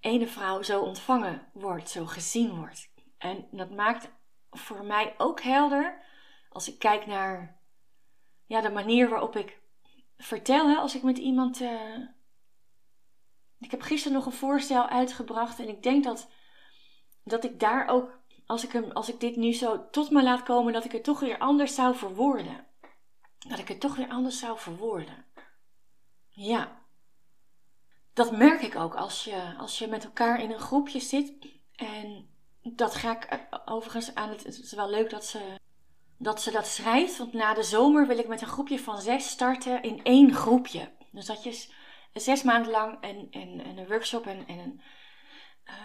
ene 0.00 0.26
vrouw 0.26 0.62
zo 0.62 0.80
ontvangen 0.80 1.50
wordt, 1.52 1.90
zo 1.90 2.06
gezien 2.06 2.56
wordt. 2.56 2.92
En 3.18 3.48
dat 3.50 3.70
maakt 3.70 4.10
voor 4.50 4.84
mij 4.84 5.14
ook 5.18 5.40
helder, 5.40 6.02
als 6.48 6.68
ik 6.68 6.78
kijk 6.78 7.06
naar 7.06 7.60
ja, 8.46 8.60
de 8.60 8.70
manier 8.70 9.08
waarop 9.08 9.36
ik 9.36 9.60
vertel 10.16 10.68
hè, 10.68 10.76
als 10.76 10.94
ik 10.94 11.02
met 11.02 11.18
iemand. 11.18 11.60
Uh... 11.60 12.08
Ik 13.58 13.70
heb 13.70 13.80
gisteren 13.80 14.16
nog 14.16 14.26
een 14.26 14.32
voorstel 14.32 14.88
uitgebracht 14.88 15.58
en 15.58 15.68
ik 15.68 15.82
denk 15.82 16.04
dat, 16.04 16.30
dat 17.24 17.44
ik 17.44 17.60
daar 17.60 17.88
ook, 17.88 18.20
als 18.46 18.64
ik, 18.64 18.72
hem, 18.72 18.90
als 18.90 19.08
ik 19.08 19.20
dit 19.20 19.36
nu 19.36 19.52
zo 19.52 19.90
tot 19.90 20.10
me 20.10 20.22
laat 20.22 20.42
komen, 20.42 20.72
dat 20.72 20.84
ik 20.84 20.92
het 20.92 21.04
toch 21.04 21.20
weer 21.20 21.38
anders 21.38 21.74
zou 21.74 21.96
verwoorden. 21.96 22.66
Dat 23.38 23.58
ik 23.58 23.68
het 23.68 23.80
toch 23.80 23.96
weer 23.96 24.08
anders 24.08 24.38
zou 24.38 24.58
verwoorden. 24.58 25.24
Ja. 26.28 26.79
Dat 28.12 28.36
merk 28.36 28.62
ik 28.62 28.76
ook 28.76 28.94
als 28.94 29.24
je, 29.24 29.54
als 29.58 29.78
je 29.78 29.86
met 29.86 30.04
elkaar 30.04 30.42
in 30.42 30.50
een 30.50 30.58
groepje 30.58 31.00
zit. 31.00 31.32
En 31.74 32.28
dat 32.62 32.94
ga 32.94 33.16
ik 33.16 33.24
eh, 33.24 33.38
overigens 33.64 34.14
aan 34.14 34.28
het. 34.28 34.44
Het 34.44 34.58
is 34.58 34.72
wel 34.72 34.90
leuk 34.90 35.10
dat 35.10 35.24
ze 35.24 35.58
dat 36.18 36.42
ze 36.42 36.50
dat 36.50 36.66
schrijft. 36.66 37.18
Want 37.18 37.32
na 37.32 37.54
de 37.54 37.62
zomer 37.62 38.06
wil 38.06 38.18
ik 38.18 38.28
met 38.28 38.40
een 38.40 38.48
groepje 38.48 38.78
van 38.78 39.00
zes 39.00 39.28
starten 39.28 39.82
in 39.82 40.02
één 40.02 40.34
groepje. 40.34 40.92
Dus 41.10 41.26
dat 41.26 41.42
je 41.42 41.68
zes 42.12 42.42
maanden 42.42 42.70
lang 42.70 43.00
en, 43.00 43.26
en, 43.30 43.64
en 43.64 43.78
een 43.78 43.86
workshop 43.86 44.26
en, 44.26 44.46
en 44.46 44.58
een, 44.58 44.80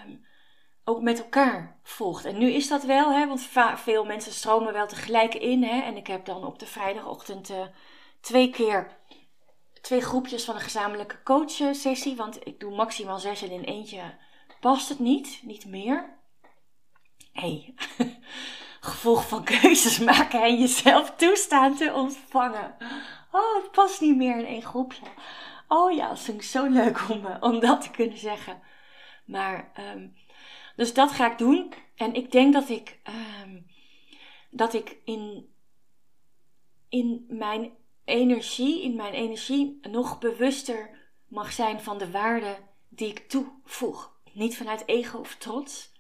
um, 0.06 0.26
ook 0.84 1.02
met 1.02 1.20
elkaar 1.20 1.80
volgt. 1.84 2.26
En 2.26 2.38
nu 2.38 2.52
is 2.52 2.68
dat 2.68 2.84
wel, 2.84 3.12
hè, 3.14 3.28
want 3.28 3.50
veel 3.76 4.06
mensen 4.06 4.32
stromen 4.32 4.74
wel 4.74 4.88
tegelijk 4.88 5.36
in. 5.36 5.64
Hè, 5.64 5.82
en 5.82 5.98
ik 5.98 6.08
heb 6.08 6.26
dan 6.26 6.46
op 6.46 6.60
de 6.60 6.66
vrijdagochtend 6.66 7.50
uh, 7.50 7.66
twee 8.22 8.50
keer 8.50 8.98
twee 9.86 10.02
groepjes 10.02 10.46
van 10.46 10.56
een 10.56 10.62
gezamenlijke 10.62 11.24
coachsessie. 11.24 12.16
Want 12.16 12.48
ik 12.48 12.60
doe 12.60 12.76
maximaal 12.76 13.20
zes 13.20 13.42
en 13.42 13.52
in 13.52 13.64
eentje 13.64 14.18
past 14.60 14.90
het 14.90 15.00
niet, 15.00 15.40
niet 15.44 15.66
meer. 15.66 16.20
Hey. 17.32 17.74
gevolg 18.80 19.28
van 19.28 19.44
keuzes 19.44 20.00
maken 20.00 20.44
en 20.44 20.60
jezelf 20.60 21.16
toestaan 21.16 21.76
te 21.76 21.94
ontvangen. 21.94 22.76
Oh, 23.32 23.56
het 23.62 23.72
past 23.72 24.02
niet 24.02 24.16
meer 24.16 24.38
in 24.38 24.46
één 24.46 24.62
groepje. 24.62 25.06
Oh 25.68 25.92
ja, 25.92 26.08
dat 26.08 26.20
vind 26.20 26.38
ik 26.38 26.48
zo 26.48 26.66
leuk 26.66 27.10
om, 27.10 27.26
eh, 27.26 27.38
om 27.40 27.60
dat 27.60 27.82
te 27.82 27.92
kunnen 27.92 28.18
zeggen. 28.18 28.62
Maar, 29.26 29.72
um, 29.96 30.16
dus 30.76 30.94
dat 30.94 31.12
ga 31.12 31.32
ik 31.32 31.38
doen. 31.38 31.74
En 31.96 32.14
ik 32.14 32.32
denk 32.32 32.54
dat 32.54 32.70
ik, 32.70 33.00
um, 33.44 33.66
dat 34.50 34.74
ik 34.74 34.98
in, 35.04 35.54
in 36.90 37.26
mijn 37.30 37.72
energie, 38.06 38.84
in 38.84 38.96
mijn 38.96 39.14
energie 39.14 39.80
nog 39.82 40.20
bewuster 40.20 41.10
mag 41.28 41.52
zijn 41.52 41.82
van 41.82 41.98
de 41.98 42.12
waarde 42.12 42.58
die 42.90 43.08
ik 43.08 43.30
toevoeg. 43.30 44.14
Niet 44.34 44.58
vanuit 44.58 44.88
ego 44.88 45.18
of 45.18 45.36
trots, 45.36 45.92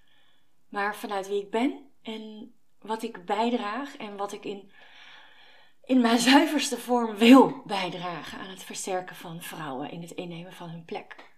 maar 0.70 0.96
vanuit 0.96 1.28
wie 1.28 1.42
ik 1.42 1.52
ben 1.52 1.90
en 2.02 2.54
wat 2.80 3.04
ik 3.04 3.26
bijdraag 3.26 3.98
en 3.98 4.18
wat 4.18 4.32
ik 4.32 4.46
in, 4.46 4.72
in 5.84 6.02
mijn 6.02 6.20
zuiverste 6.30 6.78
vorm 6.78 7.16
wil 7.16 7.62
bijdragen 7.66 8.40
aan 8.40 8.50
het 8.50 8.64
versterken 8.64 9.16
van 9.16 9.42
vrouwen 9.42 9.92
in 9.92 10.02
het 10.02 10.12
innemen 10.12 10.54
van 10.54 10.70
hun 10.70 10.86
plek. 10.86 11.34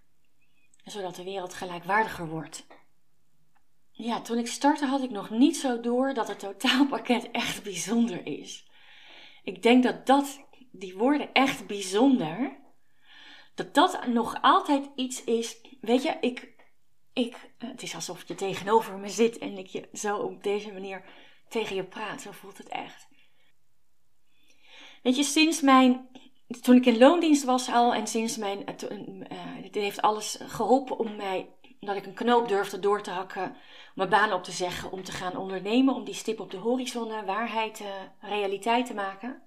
Zodat 0.86 1.16
de 1.16 1.24
wereld 1.24 1.54
gelijkwaardiger 1.54 2.28
wordt. 2.28 2.68
Ja, 3.92 4.22
toen 4.22 4.38
ik 4.38 4.48
startte 4.48 4.86
had 4.86 5.02
ik 5.04 5.10
nog 5.10 5.30
niet 5.30 5.58
zo 5.58 5.80
door 5.80 6.14
dat 6.14 6.28
het 6.28 6.40
totaalpakket 6.40 7.32
echt 7.42 7.64
bijzonder 7.64 8.26
is. 8.26 8.66
Ik 9.44 9.64
denk 9.64 9.84
dat 9.84 10.06
dat, 10.06 10.40
die 10.80 10.98
woorden 10.98 11.34
echt 11.34 11.68
bijzonder, 11.68 12.58
dat 13.56 13.74
dat 13.74 14.08
nog 14.08 14.38
altijd 14.42 14.90
iets 14.96 15.24
is. 15.24 15.58
Weet 15.82 16.04
je, 16.04 16.18
ik, 16.22 16.56
ik, 17.14 17.54
het 17.58 17.82
is 17.82 17.96
alsof 17.96 18.28
je 18.28 18.36
tegenover 18.36 18.98
me 18.98 19.10
zit 19.10 19.38
en 19.38 19.58
ik 19.58 19.68
je 19.68 19.90
zo 19.94 20.18
op 20.18 20.44
deze 20.44 20.72
manier 20.72 21.04
tegen 21.50 21.76
je 21.76 21.84
praat. 21.84 22.22
Zo 22.22 22.32
voelt 22.32 22.58
het 22.58 22.68
echt. 22.68 23.08
Weet 25.04 25.16
je, 25.16 25.24
sinds 25.24 25.62
mijn. 25.62 26.10
Toen 26.62 26.76
ik 26.76 26.86
in 26.86 26.98
loondienst 26.98 27.44
was 27.44 27.70
al 27.70 27.94
en 27.94 28.08
sinds 28.08 28.38
mijn. 28.38 28.66
Uh, 28.70 29.62
dit 29.62 29.76
heeft 29.76 30.02
alles 30.02 30.40
geholpen 30.42 30.98
om 30.98 31.16
mij. 31.16 31.50
Dat 31.80 31.96
ik 31.96 32.06
een 32.06 32.14
knoop 32.14 32.48
durfde 32.48 32.80
door 32.80 33.02
te 33.02 33.12
hakken. 33.12 33.56
Mijn 33.96 34.10
baan 34.10 34.34
op 34.34 34.44
te 34.44 34.52
zeggen. 34.52 34.92
Om 34.92 35.04
te 35.04 35.12
gaan 35.12 35.38
ondernemen. 35.38 35.96
Om 35.96 36.04
die 36.04 36.14
stip 36.14 36.40
op 36.40 36.52
de 36.52 36.58
horizon 36.58 37.26
waarheid, 37.26 37.84
realiteit 38.20 38.86
te 38.86 38.94
maken. 38.94 39.42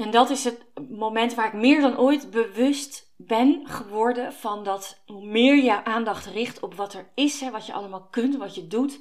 En 0.00 0.10
dat 0.10 0.30
is 0.30 0.44
het 0.44 0.64
moment 0.90 1.34
waar 1.34 1.46
ik 1.46 1.52
meer 1.52 1.80
dan 1.80 1.98
ooit 1.98 2.30
bewust 2.30 3.12
ben 3.16 3.68
geworden 3.68 4.32
van 4.32 4.64
dat 4.64 5.02
hoe 5.06 5.24
meer 5.24 5.56
je 5.56 5.84
aandacht 5.84 6.26
richt 6.26 6.60
op 6.60 6.74
wat 6.74 6.94
er 6.94 7.10
is, 7.14 7.40
hè, 7.40 7.50
wat 7.50 7.66
je 7.66 7.72
allemaal 7.72 8.06
kunt, 8.06 8.36
wat 8.36 8.54
je 8.54 8.66
doet, 8.66 9.00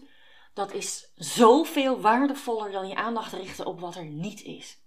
dat 0.54 0.74
is 0.74 1.12
zoveel 1.16 2.02
waardevoller 2.02 2.72
dan 2.72 2.88
je 2.88 2.96
aandacht 2.96 3.34
richten 3.34 3.66
op 3.66 3.80
wat 3.80 3.96
er 3.96 4.06
niet 4.06 4.42
is. 4.42 4.78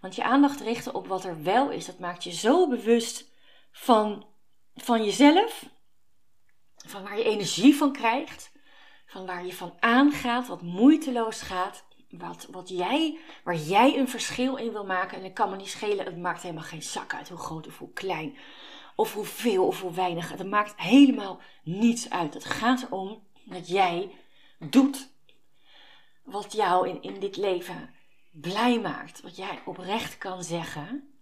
Want 0.00 0.14
je 0.14 0.24
aandacht 0.24 0.60
richten 0.60 0.94
op 0.94 1.06
wat 1.06 1.24
er 1.24 1.42
wel 1.42 1.70
is, 1.70 1.86
dat 1.86 1.98
maakt 1.98 2.24
je 2.24 2.32
zo 2.32 2.68
bewust 2.68 3.30
van, 3.72 4.26
van 4.74 5.04
jezelf, 5.04 5.64
van 6.76 7.02
waar 7.02 7.18
je 7.18 7.24
energie 7.24 7.76
van 7.76 7.92
krijgt, 7.92 8.52
van 9.06 9.26
waar 9.26 9.46
je 9.46 9.54
van 9.54 9.74
aangaat, 9.80 10.46
wat 10.46 10.62
moeiteloos 10.62 11.40
gaat, 11.42 11.84
wat, 12.18 12.46
wat 12.50 12.68
jij, 12.68 13.18
waar 13.44 13.56
jij 13.56 13.98
een 13.98 14.08
verschil 14.08 14.56
in 14.56 14.72
wil 14.72 14.84
maken. 14.84 15.18
En 15.18 15.24
het 15.24 15.32
kan 15.32 15.50
me 15.50 15.56
niet 15.56 15.68
schelen, 15.68 16.04
het 16.04 16.18
maakt 16.18 16.42
helemaal 16.42 16.64
geen 16.64 16.82
zak 16.82 17.14
uit 17.14 17.28
hoe 17.28 17.38
groot 17.38 17.66
of 17.66 17.78
hoe 17.78 17.92
klein, 17.92 18.36
of 18.94 19.14
hoeveel 19.14 19.66
of 19.66 19.80
hoe 19.80 19.92
weinig. 19.92 20.30
Het 20.30 20.46
maakt 20.46 20.80
helemaal 20.80 21.40
niets 21.62 22.10
uit. 22.10 22.34
Het 22.34 22.44
gaat 22.44 22.82
erom 22.82 23.22
dat 23.44 23.68
jij 23.68 24.10
doet 24.58 25.08
wat 26.22 26.52
jou 26.52 26.88
in, 26.88 27.02
in 27.02 27.20
dit 27.20 27.36
leven 27.36 27.94
blij 28.40 28.80
maakt. 28.80 29.20
Wat 29.20 29.36
jij 29.36 29.62
oprecht 29.64 30.18
kan 30.18 30.44
zeggen. 30.44 31.14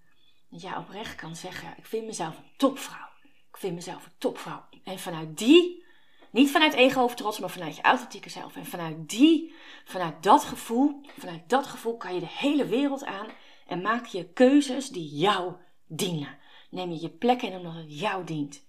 Dat 0.51 0.63
jij 0.63 0.77
oprecht 0.77 1.15
kan 1.15 1.37
zeggen: 1.37 1.75
Ik 1.77 1.87
vind 1.87 2.07
mezelf 2.07 2.39
een 2.39 2.51
topvrouw. 2.57 3.09
Ik 3.23 3.57
vind 3.57 3.75
mezelf 3.75 4.05
een 4.05 4.13
topvrouw. 4.19 4.65
En 4.85 4.99
vanuit 4.99 5.39
die, 5.39 5.84
niet 6.35 6.51
vanuit 6.51 6.75
ego 6.75 7.03
of 7.03 7.15
trots, 7.15 7.39
maar 7.39 7.51
vanuit 7.51 7.77
je 7.77 7.83
authentieke 7.83 8.31
zelf. 8.31 8.57
En 8.57 8.67
vanuit 8.67 9.09
die, 9.09 9.55
vanuit 9.85 10.23
dat 10.23 10.45
gevoel, 10.45 11.01
vanuit 11.19 11.49
dat 11.49 11.67
gevoel 11.67 11.97
kan 11.97 12.15
je 12.15 12.21
de 12.21 12.29
hele 12.29 12.67
wereld 12.67 13.05
aan 13.05 13.27
en 13.67 13.83
maak 13.83 14.07
je 14.07 14.33
keuzes 14.33 14.89
die 14.89 15.09
jou 15.17 15.55
dienen. 15.87 16.39
Neem 16.71 16.91
je 16.91 17.01
je 17.01 17.11
plek 17.11 17.43
in 17.43 17.57
omdat 17.57 17.75
het 17.75 17.99
jou 18.01 18.25
dient. 18.25 18.67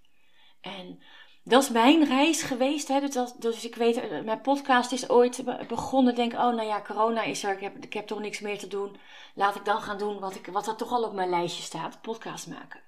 En 0.62 1.00
dat 1.44 1.64
is 1.64 1.70
mijn 1.70 2.06
reis 2.06 2.42
geweest. 2.42 2.88
Hè. 2.88 3.00
Dus, 3.00 3.34
dus, 3.34 3.66
ik 3.66 3.76
weet, 3.76 3.98
eh, 3.98 4.22
mijn 4.22 4.42
podcast 4.42 4.92
is 4.92 5.10
ooit 5.10 5.44
begonnen. 5.68 6.16
Denk, 6.16 6.34
oh 6.34 6.40
nou 6.40 6.64
ja, 6.64 6.82
corona 6.82 7.24
is 7.24 7.44
er. 7.44 7.54
Ik 7.54 7.60
heb, 7.60 7.84
ik 7.84 7.94
heb 7.94 8.08
toch 8.08 8.20
niks 8.20 8.40
meer 8.40 8.58
te 8.58 8.68
doen. 8.68 8.98
Laat 9.36 9.56
ik 9.56 9.66
dan 9.66 9.82
gaan 9.82 9.98
doen 9.98 10.20
wat, 10.20 10.36
ik, 10.36 10.46
wat 10.46 10.68
er 10.68 10.76
toch 10.76 10.92
al 10.92 11.04
op 11.04 11.14
mijn 11.14 11.30
lijstje 11.30 11.64
staat. 11.64 12.02
Podcast 12.02 12.48
maken. 12.48 12.82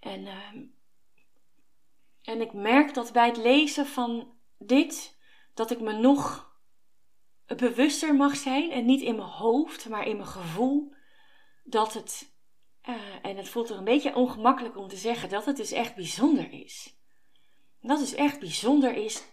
En, 0.00 0.20
uh, 0.20 0.34
en 2.22 2.40
ik 2.40 2.52
merk 2.52 2.94
dat 2.94 3.12
bij 3.12 3.26
het 3.26 3.36
lezen 3.36 3.86
van 3.86 4.32
dit, 4.58 5.18
dat 5.54 5.70
ik 5.70 5.80
me 5.80 5.92
nog 5.92 6.52
bewuster 7.46 8.14
mag 8.14 8.36
zijn. 8.36 8.70
En 8.70 8.84
niet 8.84 9.02
in 9.02 9.16
mijn 9.16 9.28
hoofd, 9.28 9.88
maar 9.88 10.06
in 10.06 10.16
mijn 10.16 10.28
gevoel. 10.28 10.94
Dat 11.64 11.94
het, 11.94 12.34
uh, 12.88 12.94
en 13.22 13.36
het 13.36 13.48
voelt 13.48 13.70
er 13.70 13.76
een 13.76 13.84
beetje 13.84 14.14
ongemakkelijk 14.14 14.76
om 14.76 14.88
te 14.88 14.96
zeggen, 14.96 15.28
dat 15.28 15.44
het 15.44 15.56
dus 15.56 15.72
echt 15.72 15.94
bijzonder 15.94 16.52
is 16.52 16.98
dat 17.80 18.00
is 18.00 18.14
echt 18.14 18.40
bijzonder 18.40 18.94
is 18.94 19.24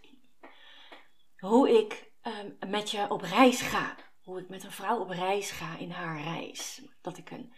hoe 1.38 1.70
ik 1.70 2.12
um, 2.24 2.70
met 2.70 2.92
je 2.92 3.10
op 3.10 3.22
reis 3.22 3.62
ga. 3.62 3.96
Hoe 4.24 4.40
ik 4.40 4.50
met 4.50 4.64
een 4.64 4.72
vrouw 4.72 5.00
op 5.00 5.10
reis 5.10 5.52
ga 5.52 5.78
in 5.78 5.92
haar 5.92 6.22
reis. 6.22 6.82
Dat 7.02 7.18
ik 7.18 7.32
een. 7.32 7.54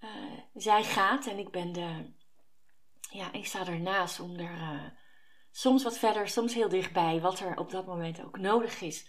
Uh, 0.00 0.38
zij 0.54 0.84
gaat 0.84 1.26
en 1.26 1.38
ik 1.38 1.50
ben 1.50 1.72
de. 1.72 2.14
Ja, 3.16 3.32
ik 3.32 3.46
sta 3.46 3.66
ernaast 3.66 4.20
om 4.20 4.38
er 4.38 4.52
uh, 4.52 4.82
soms 5.50 5.82
wat 5.82 5.98
verder, 5.98 6.28
soms 6.28 6.54
heel 6.54 6.68
dichtbij, 6.68 7.20
wat 7.20 7.40
er 7.40 7.58
op 7.58 7.70
dat 7.70 7.86
moment 7.86 8.24
ook 8.24 8.38
nodig 8.38 8.80
is. 8.80 9.06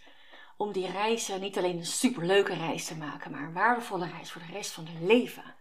Om 0.57 0.71
die 0.71 0.91
reizen 0.91 1.41
niet 1.41 1.57
alleen 1.57 1.77
een 1.77 1.85
superleuke 1.85 2.53
reis 2.53 2.85
te 2.85 2.95
maken, 2.95 3.31
maar 3.31 3.41
een 3.41 3.53
waardevolle 3.53 4.07
reis 4.07 4.31
voor 4.31 4.41
de 4.41 4.51
rest 4.51 4.71
van 4.71 4.85
het 4.85 5.01
leven. 5.01 5.55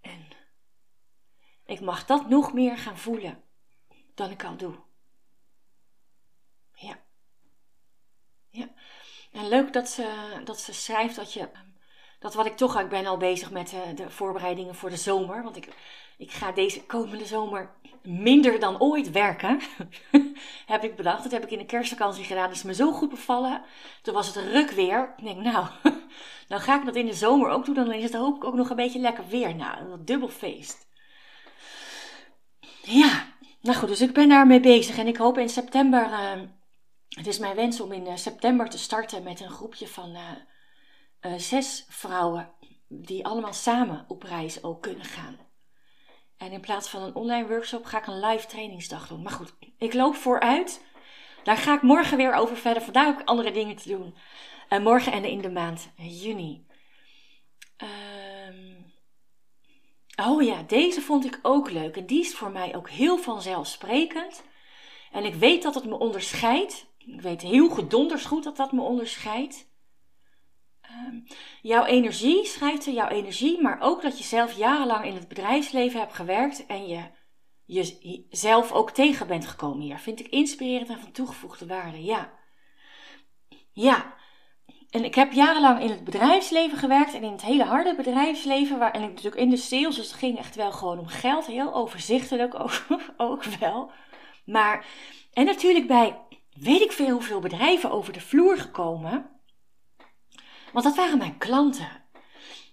En 0.00 0.28
ik 1.64 1.80
mag 1.80 2.06
dat 2.06 2.28
nog 2.28 2.52
meer 2.52 2.78
gaan 2.78 2.98
voelen 2.98 3.44
dan 4.14 4.30
ik 4.30 4.44
al 4.44 4.56
doe. 4.56 4.74
Ja. 6.72 6.98
Ja. 8.50 8.74
En 9.32 9.48
leuk 9.48 9.72
dat 9.72 9.88
ze, 9.88 10.40
dat 10.44 10.60
ze 10.60 10.72
schrijft 10.72 11.16
dat 11.16 11.32
je. 11.32 11.50
Dat 12.18 12.34
wat 12.34 12.46
ik 12.46 12.56
toch, 12.56 12.80
ik 12.80 12.88
ben 12.88 13.06
al 13.06 13.16
bezig 13.16 13.50
met 13.50 13.72
eh, 13.72 13.94
de 13.94 14.10
voorbereidingen 14.10 14.74
voor 14.74 14.90
de 14.90 14.96
zomer. 14.96 15.42
Want 15.42 15.56
ik, 15.56 15.68
ik 16.18 16.30
ga 16.30 16.52
deze 16.52 16.84
komende 16.84 17.26
zomer 17.26 17.74
minder 18.02 18.60
dan 18.60 18.80
ooit 18.80 19.10
werken. 19.10 19.60
heb 20.66 20.84
ik 20.84 20.96
bedacht. 20.96 21.22
Dat 21.22 21.32
heb 21.32 21.42
ik 21.42 21.50
in 21.50 21.58
de 21.58 21.66
kerstvakantie 21.66 22.24
gedaan. 22.24 22.48
Dat 22.48 22.56
is 22.56 22.62
me 22.62 22.74
zo 22.74 22.92
goed 22.92 23.10
bevallen. 23.10 23.62
Toen 24.02 24.14
was 24.14 24.34
het 24.34 24.36
ruk 24.36 24.70
weer. 24.70 25.14
Ik 25.16 25.24
denk, 25.24 25.40
nou, 25.40 25.66
dan 26.48 26.60
ga 26.60 26.78
ik 26.78 26.84
dat 26.84 26.96
in 26.96 27.06
de 27.06 27.14
zomer 27.14 27.50
ook 27.50 27.64
doen. 27.64 27.74
Dan 27.74 27.92
is 27.92 28.02
het 28.02 28.14
hoop 28.14 28.36
ik 28.36 28.44
ook 28.44 28.54
nog 28.54 28.70
een 28.70 28.76
beetje 28.76 29.00
lekker 29.00 29.28
weer. 29.28 29.54
Nou, 29.54 29.92
een 29.92 30.04
dubbel 30.04 30.28
feest. 30.28 30.86
Ja, 32.82 33.26
nou 33.60 33.78
goed, 33.78 33.88
dus 33.88 34.00
ik 34.00 34.12
ben 34.12 34.28
daarmee 34.28 34.60
bezig 34.60 34.98
en 34.98 35.06
ik 35.06 35.16
hoop 35.16 35.38
in 35.38 35.48
september. 35.48 36.10
Uh, 36.10 36.42
het 37.08 37.26
is 37.26 37.38
mijn 37.38 37.56
wens 37.56 37.80
om 37.80 37.92
in 37.92 38.06
uh, 38.06 38.16
september 38.16 38.68
te 38.68 38.78
starten 38.78 39.22
met 39.22 39.40
een 39.40 39.50
groepje 39.50 39.88
van 39.88 40.16
uh, 41.20 41.32
zes 41.36 41.84
vrouwen 41.88 42.52
die 42.88 43.26
allemaal 43.26 43.52
samen 43.52 44.04
op 44.08 44.22
reis 44.22 44.62
ook 44.62 44.82
kunnen 44.82 45.04
gaan. 45.04 45.43
En 46.38 46.52
in 46.52 46.60
plaats 46.60 46.88
van 46.88 47.02
een 47.02 47.14
online 47.14 47.48
workshop 47.48 47.84
ga 47.84 47.98
ik 47.98 48.06
een 48.06 48.20
live 48.20 48.46
trainingsdag 48.46 49.08
doen. 49.08 49.22
Maar 49.22 49.32
goed, 49.32 49.54
ik 49.78 49.94
loop 49.94 50.14
vooruit. 50.14 50.84
Daar 51.42 51.56
ga 51.56 51.74
ik 51.74 51.82
morgen 51.82 52.16
weer 52.16 52.34
over 52.34 52.56
verder. 52.56 52.82
Vandaag 52.82 53.06
heb 53.06 53.20
ik 53.20 53.28
andere 53.28 53.50
dingen 53.50 53.76
te 53.76 53.88
doen. 53.88 54.14
morgen 54.82 55.12
en 55.12 55.24
in 55.24 55.40
de 55.40 55.50
maand 55.50 55.92
juni. 55.96 56.66
Ehm 57.76 58.74
Oh 60.16 60.42
ja, 60.42 60.62
deze 60.62 61.00
vond 61.00 61.24
ik 61.24 61.38
ook 61.42 61.70
leuk. 61.70 61.96
En 61.96 62.06
die 62.06 62.20
is 62.20 62.34
voor 62.34 62.50
mij 62.50 62.76
ook 62.76 62.90
heel 62.90 63.18
vanzelfsprekend. 63.18 64.44
En 65.12 65.24
ik 65.24 65.34
weet 65.34 65.62
dat 65.62 65.74
het 65.74 65.84
me 65.84 65.98
onderscheidt. 65.98 66.86
Ik 66.98 67.20
weet 67.20 67.40
heel 67.40 67.68
gedonders 67.68 68.24
goed 68.24 68.44
dat 68.44 68.56
dat 68.56 68.72
me 68.72 68.80
onderscheidt. 68.80 69.68
Um, 70.90 71.24
jouw 71.62 71.84
energie, 71.84 72.46
schrijft 72.46 72.86
er, 72.86 72.92
jouw 72.92 73.08
energie, 73.08 73.62
maar 73.62 73.80
ook 73.80 74.02
dat 74.02 74.18
je 74.18 74.24
zelf 74.24 74.52
jarenlang 74.52 75.04
in 75.04 75.14
het 75.14 75.28
bedrijfsleven 75.28 76.00
hebt 76.00 76.14
gewerkt 76.14 76.66
en 76.66 76.86
je 76.86 77.22
jezelf 77.66 78.72
ook 78.72 78.90
tegen 78.90 79.26
bent 79.26 79.46
gekomen 79.46 79.80
hier. 79.80 79.98
Vind 79.98 80.20
ik 80.20 80.28
inspirerend 80.28 80.88
en 80.88 81.00
van 81.00 81.12
toegevoegde 81.12 81.66
waarde, 81.66 82.04
ja. 82.04 82.32
Ja, 83.72 84.14
en 84.94 85.04
ik 85.04 85.14
heb 85.14 85.32
jarenlang 85.32 85.80
in 85.80 85.90
het 85.90 86.04
bedrijfsleven 86.04 86.78
gewerkt 86.78 87.14
en 87.14 87.22
in 87.22 87.32
het 87.32 87.42
hele 87.42 87.64
harde 87.64 87.94
bedrijfsleven. 87.94 88.92
En 88.92 89.02
ik 89.02 89.08
natuurlijk 89.08 89.36
in 89.36 89.50
de 89.50 89.56
sales, 89.56 89.96
dus 89.96 90.06
het 90.06 90.16
ging 90.16 90.38
echt 90.38 90.54
wel 90.54 90.72
gewoon 90.72 90.98
om 90.98 91.06
geld. 91.06 91.46
Heel 91.46 91.74
overzichtelijk 91.74 92.54
ook, 92.60 92.86
ook 93.16 93.44
wel. 93.44 93.90
Maar, 94.44 94.86
en 95.32 95.44
natuurlijk 95.44 95.86
bij 95.86 96.20
weet 96.52 96.80
ik 96.80 96.92
veel 96.92 97.10
hoeveel 97.10 97.40
bedrijven 97.40 97.90
over 97.90 98.12
de 98.12 98.20
vloer 98.20 98.58
gekomen. 98.58 99.33
Want 100.74 100.86
dat 100.86 100.96
waren 100.96 101.18
mijn 101.18 101.38
klanten. 101.38 101.88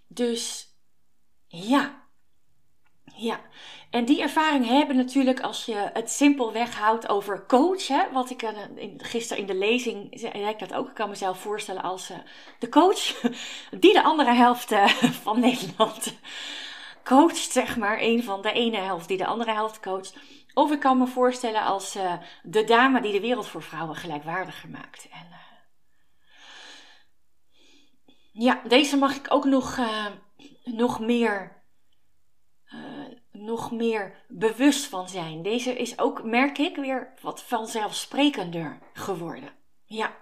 Dus 0.08 0.76
ja, 1.48 2.04
ja. 3.16 3.40
En 3.90 4.06
die 4.06 4.22
ervaring 4.22 4.68
hebben 4.68 4.96
natuurlijk 4.96 5.40
als 5.40 5.66
je 5.66 5.90
het 5.94 6.12
simpelweg 6.12 6.76
houdt 6.76 7.10
over 7.10 7.46
coachen. 7.46 8.12
Wat 8.12 8.30
ik 8.30 8.54
gisteren 8.98 9.42
in 9.42 9.48
de 9.48 9.56
lezing 9.56 10.08
zei 10.12 10.48
ik 10.48 10.60
dat 10.60 10.74
ook. 10.74 10.88
Ik 10.88 10.94
kan 10.94 11.10
mezelf 11.10 11.40
voorstellen 11.40 11.82
als 11.82 12.12
uh, 12.12 12.18
de 12.60 12.70
coach 12.70 13.22
die 13.84 13.94
de 13.94 14.04
andere 14.04 14.34
helft 14.34 14.72
uh, 14.72 14.88
van 15.24 15.40
Nederland 15.40 16.20
coacht, 17.04 17.52
zeg 17.52 17.78
maar. 17.78 17.98
Een 18.02 18.24
van 18.24 18.42
de 18.42 18.52
ene 18.52 18.78
helft 18.78 19.08
die 19.08 19.18
de 19.18 19.26
andere 19.26 19.52
helft 19.52 19.80
coacht. 19.80 20.16
Of 20.54 20.72
ik 20.72 20.80
kan 20.80 20.98
me 20.98 21.08
voorstellen 21.08 21.62
als 21.62 21.96
uh, 21.96 22.14
de 22.44 22.64
dame 22.64 23.02
die 23.02 23.12
de 23.12 23.22
wereld 23.22 23.48
voor 23.48 23.64
vrouwen 23.64 23.96
gelijkwaardiger 23.96 24.70
maakt. 24.70 25.08
En, 25.12 25.41
ja, 28.32 28.62
deze 28.68 28.98
mag 28.98 29.16
ik 29.16 29.26
ook 29.30 29.46
nog, 29.46 29.80
nog 30.64 31.00
meer 31.00 31.62
nog 33.32 33.72
meer 33.72 34.24
bewust 34.28 34.86
van 34.86 35.10
zijn. 35.10 35.42
Deze 35.42 35.78
is 35.78 36.00
ook, 36.00 36.24
merk 36.24 36.58
ik, 36.58 36.76
weer 36.76 37.14
wat 37.22 37.44
vanzelfsprekender 37.44 38.80
geworden. 38.94 39.54
Ja. 39.86 40.18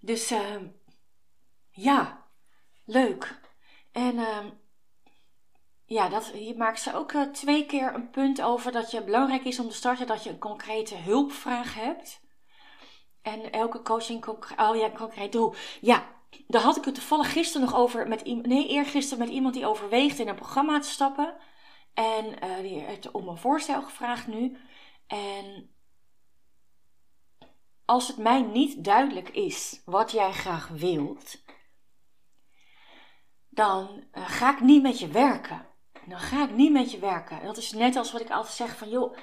Dus 0.00 0.32
uh, 0.32 0.56
ja, 1.70 2.26
leuk. 2.84 3.40
En 3.92 4.14
uh, 4.14 4.44
ja, 5.84 6.08
dat, 6.08 6.30
hier 6.30 6.56
maakt 6.56 6.80
ze 6.80 6.94
ook 6.94 7.12
twee 7.32 7.66
keer 7.66 7.94
een 7.94 8.10
punt 8.10 8.42
over 8.42 8.72
dat 8.72 8.90
je 8.90 9.04
belangrijk 9.04 9.44
is 9.44 9.58
om 9.58 9.68
te 9.68 9.74
starten 9.74 10.06
dat 10.06 10.24
je 10.24 10.30
een 10.30 10.38
concrete 10.38 10.96
hulpvraag 10.96 11.74
hebt. 11.74 12.20
En 13.22 13.52
elke 13.52 13.82
coaching, 13.82 14.26
oh 14.26 14.76
ja, 14.76 14.90
concreet 14.90 15.32
doel. 15.32 15.54
Ja, 15.80 16.19
daar 16.46 16.62
had 16.62 16.76
ik 16.76 16.84
het 16.84 16.94
toevallig 16.94 17.32
gisteren 17.32 17.66
nog 17.66 17.76
over 17.76 18.08
met 18.08 18.20
iemand, 18.20 18.46
nee, 18.46 18.68
eergisteren 18.68 19.24
met 19.24 19.34
iemand 19.34 19.54
die 19.54 19.66
overweegt 19.66 20.18
in 20.18 20.28
een 20.28 20.34
programma 20.34 20.78
te 20.78 20.88
stappen. 20.88 21.36
En 21.94 22.44
uh, 22.44 22.58
die 22.58 22.80
heeft 22.80 23.10
om 23.10 23.28
een 23.28 23.36
voorstel 23.36 23.82
gevraagd 23.82 24.26
nu. 24.26 24.56
En 25.06 25.74
als 27.84 28.08
het 28.08 28.16
mij 28.16 28.42
niet 28.42 28.84
duidelijk 28.84 29.28
is 29.28 29.82
wat 29.84 30.10
jij 30.10 30.32
graag 30.32 30.68
wilt, 30.68 31.42
dan 33.48 34.04
uh, 34.12 34.28
ga 34.28 34.52
ik 34.52 34.60
niet 34.60 34.82
met 34.82 34.98
je 34.98 35.08
werken. 35.08 35.66
Dan 36.06 36.18
ga 36.18 36.44
ik 36.44 36.50
niet 36.50 36.72
met 36.72 36.90
je 36.90 36.98
werken. 36.98 37.42
Dat 37.42 37.56
is 37.56 37.72
net 37.72 37.96
als 37.96 38.12
wat 38.12 38.20
ik 38.20 38.30
altijd 38.30 38.54
zeg 38.54 38.76
van 38.76 38.88
joh. 38.88 39.16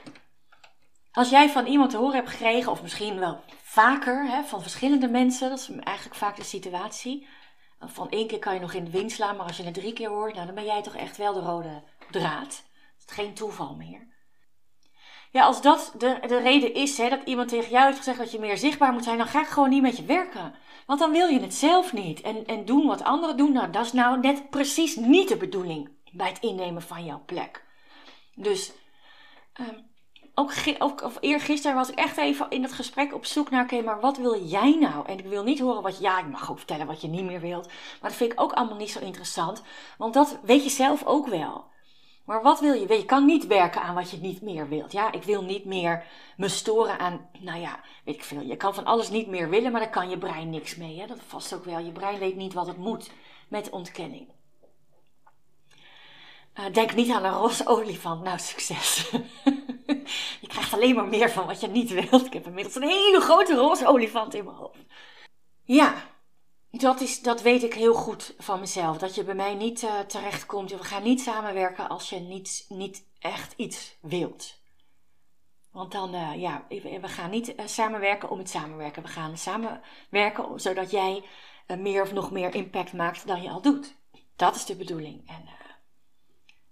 Als 1.17 1.29
jij 1.29 1.49
van 1.49 1.65
iemand 1.65 1.89
te 1.89 1.97
horen 1.97 2.15
hebt 2.15 2.29
gekregen, 2.29 2.71
of 2.71 2.81
misschien 2.81 3.19
wel 3.19 3.39
vaker, 3.61 4.29
hè, 4.29 4.43
van 4.43 4.61
verschillende 4.61 5.07
mensen, 5.07 5.49
dat 5.49 5.59
is 5.59 5.69
eigenlijk 5.69 6.17
vaak 6.17 6.35
de 6.35 6.43
situatie. 6.43 7.27
Van 7.79 8.09
één 8.09 8.27
keer 8.27 8.39
kan 8.39 8.53
je 8.53 8.59
nog 8.59 8.73
in 8.73 8.85
de 8.85 8.91
wind 8.91 9.11
slaan, 9.11 9.35
maar 9.35 9.45
als 9.45 9.57
je 9.57 9.63
het 9.63 9.73
drie 9.73 9.93
keer 9.93 10.09
hoort, 10.09 10.33
nou, 10.33 10.45
dan 10.45 10.55
ben 10.55 10.65
jij 10.65 10.81
toch 10.81 10.95
echt 10.95 11.17
wel 11.17 11.33
de 11.33 11.39
rode 11.39 11.83
draad. 12.11 12.63
Dat 12.97 13.07
is 13.07 13.13
geen 13.15 13.33
toeval 13.33 13.75
meer. 13.75 14.07
Ja, 15.31 15.43
als 15.43 15.61
dat 15.61 15.93
de, 15.97 16.17
de 16.27 16.37
reden 16.37 16.73
is 16.73 16.97
hè, 16.97 17.09
dat 17.09 17.23
iemand 17.25 17.49
tegen 17.49 17.71
jou 17.71 17.85
heeft 17.85 17.97
gezegd 17.97 18.17
dat 18.17 18.31
je 18.31 18.39
meer 18.39 18.57
zichtbaar 18.57 18.93
moet 18.93 19.03
zijn, 19.03 19.17
dan 19.17 19.27
ga 19.27 19.41
ik 19.41 19.47
gewoon 19.47 19.69
niet 19.69 19.81
met 19.81 19.97
je 19.97 20.05
werken. 20.05 20.53
Want 20.85 20.99
dan 20.99 21.11
wil 21.11 21.27
je 21.27 21.39
het 21.39 21.53
zelf 21.53 21.93
niet. 21.93 22.21
En, 22.21 22.45
en 22.45 22.65
doen 22.65 22.87
wat 22.87 23.03
anderen 23.03 23.37
doen, 23.37 23.51
nou, 23.51 23.71
dat 23.71 23.85
is 23.85 23.93
nou 23.93 24.19
net 24.19 24.49
precies 24.49 24.95
niet 24.95 25.27
de 25.27 25.37
bedoeling 25.37 25.89
bij 26.11 26.27
het 26.27 26.39
innemen 26.39 26.81
van 26.81 27.05
jouw 27.05 27.21
plek. 27.25 27.65
Dus 28.35 28.73
um, 29.59 29.95
ook, 30.39 30.53
ook 30.77 31.03
of 31.03 31.17
eergisteren 31.19 31.75
was 31.75 31.89
ik 31.89 31.97
echt 31.97 32.17
even 32.17 32.49
in 32.49 32.63
het 32.63 32.73
gesprek 32.73 33.13
op 33.13 33.25
zoek 33.25 33.49
naar, 33.49 33.63
oké, 33.63 33.81
maar 33.81 33.99
wat 33.99 34.17
wil 34.17 34.43
jij 34.43 34.77
nou? 34.79 35.07
En 35.07 35.17
ik 35.17 35.25
wil 35.25 35.43
niet 35.43 35.59
horen 35.59 35.81
wat, 35.81 35.99
ja, 35.99 36.19
ik 36.19 36.27
mag 36.27 36.51
ook 36.51 36.57
vertellen 36.57 36.87
wat 36.87 37.01
je 37.01 37.07
niet 37.07 37.25
meer 37.25 37.41
wilt. 37.41 37.67
Maar 37.67 38.09
dat 38.09 38.19
vind 38.19 38.31
ik 38.31 38.41
ook 38.41 38.51
allemaal 38.51 38.77
niet 38.77 38.91
zo 38.91 38.99
interessant, 38.99 39.63
want 39.97 40.13
dat 40.13 40.39
weet 40.43 40.63
je 40.63 40.69
zelf 40.69 41.05
ook 41.05 41.27
wel. 41.27 41.65
Maar 42.25 42.41
wat 42.41 42.59
wil 42.59 42.73
je? 42.73 42.87
Je 42.87 43.05
kan 43.05 43.25
niet 43.25 43.47
werken 43.47 43.81
aan 43.81 43.95
wat 43.95 44.11
je 44.11 44.17
niet 44.17 44.41
meer 44.41 44.69
wilt. 44.69 44.91
Ja, 44.91 45.11
ik 45.11 45.23
wil 45.23 45.43
niet 45.43 45.65
meer 45.65 46.05
me 46.37 46.47
storen 46.47 46.99
aan, 46.99 47.29
nou 47.39 47.59
ja, 47.59 47.79
weet 48.03 48.15
ik 48.15 48.23
veel. 48.23 48.41
Je 48.41 48.57
kan 48.57 48.73
van 48.73 48.85
alles 48.85 49.09
niet 49.09 49.27
meer 49.27 49.49
willen, 49.49 49.71
maar 49.71 49.81
daar 49.81 49.89
kan 49.89 50.09
je 50.09 50.17
brein 50.17 50.49
niks 50.49 50.75
mee. 50.75 50.99
Hè? 50.99 51.07
Dat 51.07 51.19
vast 51.27 51.53
ook 51.53 51.65
wel. 51.65 51.79
Je 51.79 51.91
brein 51.91 52.19
weet 52.19 52.35
niet 52.35 52.53
wat 52.53 52.67
het 52.67 52.77
moet 52.77 53.11
met 53.47 53.69
ontkenning. 53.69 54.27
Uh, 56.59 56.65
denk 56.73 56.95
niet 56.95 57.11
aan 57.11 57.23
een 57.23 57.33
roze 57.33 57.67
olifant. 57.75 58.23
Nou, 58.23 58.39
succes. 58.39 59.11
je 60.41 60.47
krijgt 60.47 60.73
alleen 60.73 60.95
maar 60.95 61.07
meer 61.07 61.31
van 61.31 61.45
wat 61.45 61.61
je 61.61 61.67
niet 61.67 61.91
wilt. 61.91 62.25
Ik 62.25 62.33
heb 62.33 62.45
inmiddels 62.45 62.75
een 62.75 62.83
hele 62.83 63.19
grote 63.19 63.55
roze 63.55 63.87
olifant 63.87 64.33
in 64.33 64.43
mijn 64.43 64.55
hoofd. 64.55 64.79
Ja, 65.63 65.95
dat, 66.71 67.01
is, 67.01 67.21
dat 67.21 67.41
weet 67.41 67.63
ik 67.63 67.73
heel 67.73 67.93
goed 67.93 68.35
van 68.37 68.59
mezelf. 68.59 68.97
Dat 68.97 69.15
je 69.15 69.23
bij 69.23 69.35
mij 69.35 69.55
niet 69.55 69.81
uh, 69.81 69.99
terechtkomt. 69.99 70.71
We 70.71 70.83
gaan 70.83 71.03
niet 71.03 71.21
samenwerken 71.21 71.89
als 71.89 72.09
je 72.09 72.19
niet, 72.19 72.65
niet 72.69 73.07
echt 73.19 73.53
iets 73.57 73.97
wilt. 74.01 74.61
Want 75.71 75.91
dan, 75.91 76.15
uh, 76.15 76.35
ja, 76.35 76.65
we 76.69 77.07
gaan 77.07 77.29
niet 77.29 77.49
uh, 77.49 77.65
samenwerken 77.65 78.29
om 78.29 78.37
het 78.37 78.49
samenwerken. 78.49 79.03
We 79.03 79.07
gaan 79.07 79.37
samenwerken 79.37 80.59
zodat 80.59 80.91
jij 80.91 81.23
meer 81.77 82.01
of 82.01 82.13
nog 82.13 82.31
meer 82.31 82.55
impact 82.55 82.93
maakt 82.93 83.27
dan 83.27 83.41
je 83.41 83.49
al 83.49 83.61
doet. 83.61 83.95
Dat 84.35 84.55
is 84.55 84.65
de 84.65 84.75
bedoeling. 84.75 85.29
En 85.29 85.43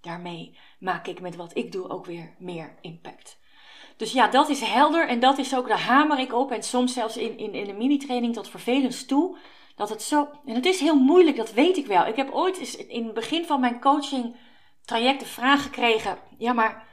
daarmee 0.02 0.58
maak 0.86 1.08
ik 1.08 1.22
met 1.22 1.36
wat 1.36 1.58
ik 1.58 1.72
doe 1.72 1.90
ook 1.90 2.06
weer 2.06 2.36
meer 2.38 2.78
impact. 2.82 3.40
Dus 3.98 4.12
ja, 4.12 4.28
dat 4.28 4.50
is 4.50 4.62
helder 4.62 5.08
en 5.08 5.20
dat 5.20 5.38
is 5.38 5.56
ook, 5.56 5.68
daar 5.68 5.82
hamer 5.82 6.20
ik 6.20 6.34
op. 6.34 6.52
En 6.52 6.64
soms 6.64 6.94
zelfs 6.94 7.18
in, 7.18 7.38
in, 7.38 7.54
in 7.54 7.70
een 7.70 7.78
mini-training 7.78 8.34
tot 8.34 8.50
vervelend 8.50 9.08
toe. 9.08 9.38
Dat 9.76 9.90
het 9.90 10.02
zo, 10.02 10.30
en 10.46 10.56
het 10.56 10.66
is 10.66 10.80
heel 10.80 10.96
moeilijk, 10.96 11.38
dat 11.38 11.54
weet 11.54 11.78
ik 11.78 11.88
wel. 11.88 12.06
Ik 12.06 12.16
heb 12.16 12.32
ooit 12.32 12.78
in 12.88 13.06
het 13.06 13.14
begin 13.14 13.46
van 13.46 13.60
mijn 13.60 13.82
coaching 13.82 14.36
traject 14.86 15.20
de 15.20 15.26
vraag 15.26 15.64
gekregen: 15.64 16.18
ja, 16.38 16.54
maar, 16.54 16.88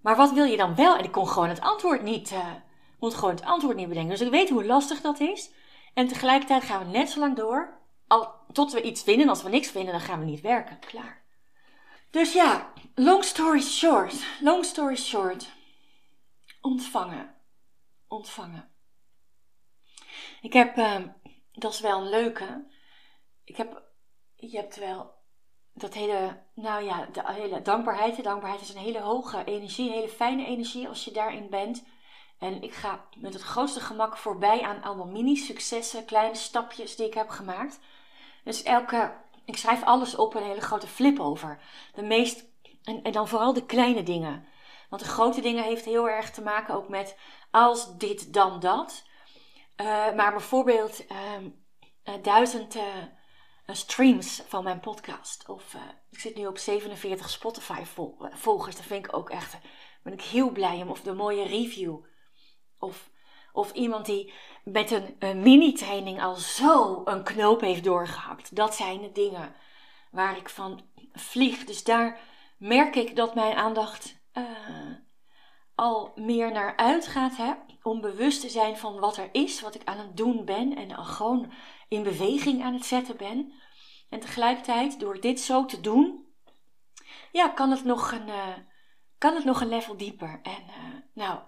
maar 0.00 0.16
wat 0.16 0.32
wil 0.32 0.44
je 0.44 0.56
dan 0.56 0.74
wel? 0.74 0.96
En 0.96 1.04
ik 1.04 1.12
kon 1.12 1.28
gewoon 1.28 1.48
het 1.48 1.60
antwoord 1.60 2.02
niet, 2.02 2.32
uh, 2.32 3.10
gewoon 3.12 3.34
het 3.34 3.44
antwoord 3.44 3.76
niet 3.76 3.88
bedenken. 3.88 4.10
Dus 4.10 4.26
ik 4.26 4.30
weet 4.30 4.50
hoe 4.50 4.64
lastig 4.64 5.00
dat 5.00 5.20
is. 5.20 5.50
En 5.94 6.08
tegelijkertijd 6.08 6.62
gaan 6.62 6.84
we 6.84 6.98
net 6.98 7.10
zo 7.10 7.20
lang 7.20 7.36
door, 7.36 7.80
al, 8.06 8.34
tot 8.52 8.72
we 8.72 8.82
iets 8.82 9.02
vinden. 9.02 9.28
Als 9.28 9.42
we 9.42 9.48
niks 9.48 9.70
vinden, 9.70 9.92
dan 9.92 10.00
gaan 10.00 10.18
we 10.18 10.24
niet 10.24 10.40
werken. 10.40 10.78
Klaar. 10.78 11.24
Dus 12.10 12.32
ja, 12.32 12.72
long 12.96 13.22
story 13.22 13.60
short, 13.60 14.14
long 14.40 14.64
story 14.64 14.96
short. 14.96 15.46
Ontvangen. 16.60 17.34
Ontvangen. 18.08 18.68
Ik 20.40 20.52
heb, 20.52 20.76
uh, 20.76 21.00
dat 21.52 21.72
is 21.72 21.80
wel 21.80 22.00
een 22.00 22.08
leuke. 22.08 22.70
Ik 23.44 23.56
heb, 23.56 23.82
je 24.36 24.56
hebt 24.56 24.76
wel 24.76 25.14
dat 25.72 25.94
hele, 25.94 26.42
nou 26.54 26.84
ja, 26.84 27.06
de 27.06 27.32
hele 27.32 27.62
dankbaarheid. 27.62 28.16
De 28.16 28.22
dankbaarheid 28.22 28.62
is 28.62 28.74
een 28.74 28.80
hele 28.80 29.00
hoge 29.00 29.44
energie, 29.44 29.90
hele 29.90 30.08
fijne 30.08 30.46
energie 30.46 30.88
als 30.88 31.04
je 31.04 31.10
daarin 31.10 31.50
bent. 31.50 31.84
En 32.38 32.62
ik 32.62 32.72
ga 32.72 33.08
met 33.18 33.32
het 33.32 33.42
grootste 33.42 33.80
gemak 33.80 34.16
voorbij 34.16 34.62
aan 34.62 34.82
allemaal 34.82 35.06
mini-successen, 35.06 36.04
kleine 36.04 36.34
stapjes 36.34 36.96
die 36.96 37.06
ik 37.06 37.14
heb 37.14 37.28
gemaakt. 37.28 37.80
Dus 38.44 38.62
elke 38.62 39.24
ik 39.46 39.56
schrijf 39.56 39.82
alles 39.82 40.16
op 40.16 40.34
een 40.34 40.42
hele 40.42 40.60
grote 40.60 40.86
flip 40.86 41.20
over. 41.20 41.58
De 41.94 42.02
meest, 42.02 42.44
en, 42.86 43.02
en 43.02 43.12
dan 43.12 43.28
vooral 43.28 43.52
de 43.52 43.66
kleine 43.66 44.02
dingen. 44.02 44.46
Want 44.88 45.02
de 45.02 45.08
grote 45.08 45.40
dingen 45.40 45.64
heeft 45.64 45.84
heel 45.84 46.08
erg 46.08 46.30
te 46.30 46.42
maken 46.42 46.74
ook 46.74 46.88
met 46.88 47.18
als 47.50 47.96
dit 47.96 48.32
dan 48.32 48.60
dat. 48.60 49.04
Uh, 49.76 49.86
maar 50.14 50.30
bijvoorbeeld 50.30 51.04
uh, 51.10 52.14
duizend 52.22 52.76
uh, 52.76 52.82
streams 53.66 54.42
van 54.46 54.64
mijn 54.64 54.80
podcast. 54.80 55.48
Of 55.48 55.76
ik 56.10 56.18
zit 56.18 56.36
nu 56.36 56.46
op 56.46 56.58
47 56.58 57.30
Spotify 57.30 57.82
volgers. 58.30 58.76
Dat 58.76 58.84
vind 58.84 59.06
ik 59.06 59.16
ook 59.16 59.30
echt. 59.30 59.56
Ben 60.02 60.12
ik 60.12 60.22
heel 60.22 60.50
blij 60.50 60.82
om. 60.82 60.88
Of 60.88 61.00
de 61.00 61.12
mooie 61.12 61.44
review. 61.44 62.04
Of 62.78 63.10
of 63.56 63.72
iemand 63.72 64.06
die 64.06 64.32
met 64.64 64.90
een, 65.18 65.40
mini-training 65.40 66.22
al 66.22 66.34
zo 66.34 67.02
een 67.04 67.22
knoop 67.22 67.60
heeft 67.60 67.84
doorgehakt. 67.84 68.56
Dat 68.56 68.74
zijn 68.74 69.00
de 69.00 69.12
dingen 69.12 69.54
waar 70.10 70.36
ik 70.36 70.48
van 70.48 70.80
vlieg. 71.12 71.64
Dus 71.64 71.84
daar 71.84 72.20
merk 72.58 72.96
ik 72.96 73.16
dat 73.16 73.34
mijn 73.34 73.56
aandacht 73.56 74.20
uh, 74.32 74.44
al 75.74 76.12
meer 76.14 76.52
naar 76.52 76.76
uitgaat. 76.76 77.36
Hè? 77.36 77.52
Om 77.82 78.00
bewust 78.00 78.40
te 78.40 78.48
zijn 78.48 78.76
van 78.76 79.00
wat 79.00 79.16
er 79.16 79.28
is, 79.32 79.60
wat 79.60 79.74
ik 79.74 79.84
aan 79.84 79.98
het 79.98 80.16
doen 80.16 80.44
ben. 80.44 80.76
En 80.76 80.96
al 80.96 81.04
gewoon 81.04 81.52
in 81.88 82.02
beweging 82.02 82.62
aan 82.62 82.74
het 82.74 82.86
zetten 82.86 83.16
ben. 83.16 83.52
En 84.08 84.20
tegelijkertijd, 84.20 85.00
door 85.00 85.20
dit 85.20 85.40
zo 85.40 85.64
te 85.64 85.80
doen, 85.80 86.26
ja, 87.32 87.48
kan 87.48 87.70
het 87.70 87.84
nog 87.84 88.12
een, 88.12 88.28
uh, 88.28 88.56
kan 89.18 89.34
het 89.34 89.44
nog 89.44 89.60
een 89.60 89.68
level 89.68 89.96
dieper. 89.96 90.40
En 90.42 90.62
uh, 90.68 91.00
nou 91.14 91.38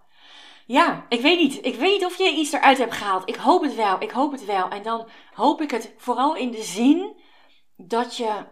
ja, 0.66 1.06
ik 1.08 1.20
weet 1.20 1.38
niet. 1.38 1.64
Ik 1.64 1.74
weet 1.74 1.92
niet 1.92 2.04
of 2.04 2.18
je 2.18 2.30
iets 2.30 2.52
eruit 2.52 2.78
hebt 2.78 2.94
gehaald. 2.94 3.28
Ik 3.28 3.36
hoop 3.36 3.62
het 3.62 3.74
wel. 3.74 4.02
Ik 4.02 4.10
hoop 4.10 4.32
het 4.32 4.44
wel. 4.44 4.68
En 4.68 4.82
dan 4.82 5.08
hoop 5.34 5.60
ik 5.60 5.70
het 5.70 5.94
vooral 5.96 6.36
in 6.36 6.50
de 6.50 6.62
zin 6.62 7.20
dat 7.76 8.16
je 8.16 8.44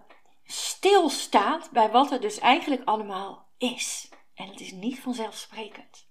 stilstaat 0.46 1.70
bij 1.70 1.90
wat 1.90 2.11
er 2.11 2.20
dus 2.20 2.38
eigenlijk 2.38 2.82
allemaal 2.85 3.48
is. 3.59 4.09
En 4.35 4.48
het 4.48 4.61
is 4.61 4.72
niet 4.72 5.00
vanzelfsprekend. 5.00 6.09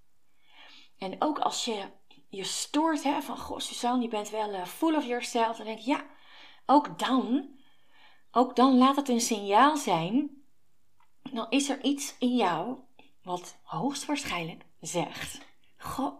En 0.98 1.16
ook 1.22 1.40
als 1.40 1.66
je 1.66 1.86
je 2.30 2.44
stoort 2.44 3.04
hè, 3.04 3.22
van, 3.22 3.38
goh 3.38 3.60
Suzanne, 3.60 4.02
je 4.02 4.08
bent 4.08 4.30
wel 4.30 4.54
uh, 4.54 4.66
full 4.66 4.96
of 4.96 5.06
yourself. 5.06 5.58
Dan 5.58 5.66
denk 5.66 5.80
ja, 5.80 6.06
ook 6.66 7.00
dan, 7.00 7.50
ook 8.32 8.56
dan 8.56 8.78
laat 8.78 8.96
het 8.96 9.10
een 9.10 9.22
signaal 9.22 9.78
zijn. 9.78 10.44
Dan 11.22 11.50
is 11.50 11.70
er 11.70 11.84
iets 11.84 12.16
in 12.20 12.36
jou 12.36 12.80
wat 13.22 13.60
hoogstwaarschijnlijk 13.64 14.66
zegt 14.80 15.46
Goh, 15.78 16.20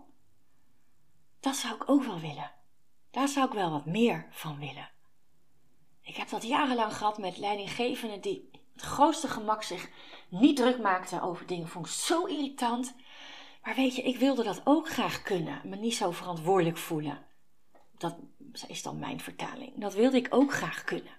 dat 1.40 1.56
zou 1.56 1.76
ik 1.76 1.90
ook 1.90 2.04
wel 2.04 2.20
willen. 2.20 2.52
Daar 3.12 3.28
zou 3.28 3.48
ik 3.48 3.54
wel 3.54 3.72
wat 3.72 3.86
meer 3.86 4.28
van 4.32 4.60
willen. 4.60 4.90
Heb 6.26 6.42
dat 6.42 6.50
jarenlang 6.50 6.94
gehad 6.98 7.18
met 7.18 7.38
leidinggevenden 7.38 8.22
die 8.22 8.50
het 8.74 8.82
grootste 8.82 9.28
gemak 9.28 9.64
zich 9.64 9.90
niet 10.30 10.56
druk 10.56 10.82
maakten 10.82 11.22
over 11.22 11.46
dingen. 11.46 11.68
Vond 11.68 11.86
ik 11.86 11.92
zo 11.92 12.26
irritant. 12.26 12.96
Maar 13.64 13.76
weet 13.76 13.96
je, 13.96 14.02
ik 14.02 14.18
wilde 14.18 14.44
dat 14.44 14.62
ook 14.64 14.90
graag 14.90 15.22
kunnen. 15.22 15.62
Me 15.64 15.76
niet 15.76 15.96
zo 15.96 16.12
verantwoordelijk 16.12 16.78
voelen. 16.78 17.26
Dat 17.98 18.16
is 18.68 18.84
dan 18.84 19.00
mijn 19.00 19.20
vertaling. 19.20 19.72
Dat 19.76 19.94
wilde 19.94 20.18
ik 20.18 20.28
ook 20.30 20.54
graag 20.54 20.84
kunnen. 20.84 21.14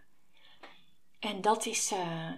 En 1.19 1.41
dat 1.41 1.67
is, 1.67 1.93
uh, 1.93 2.31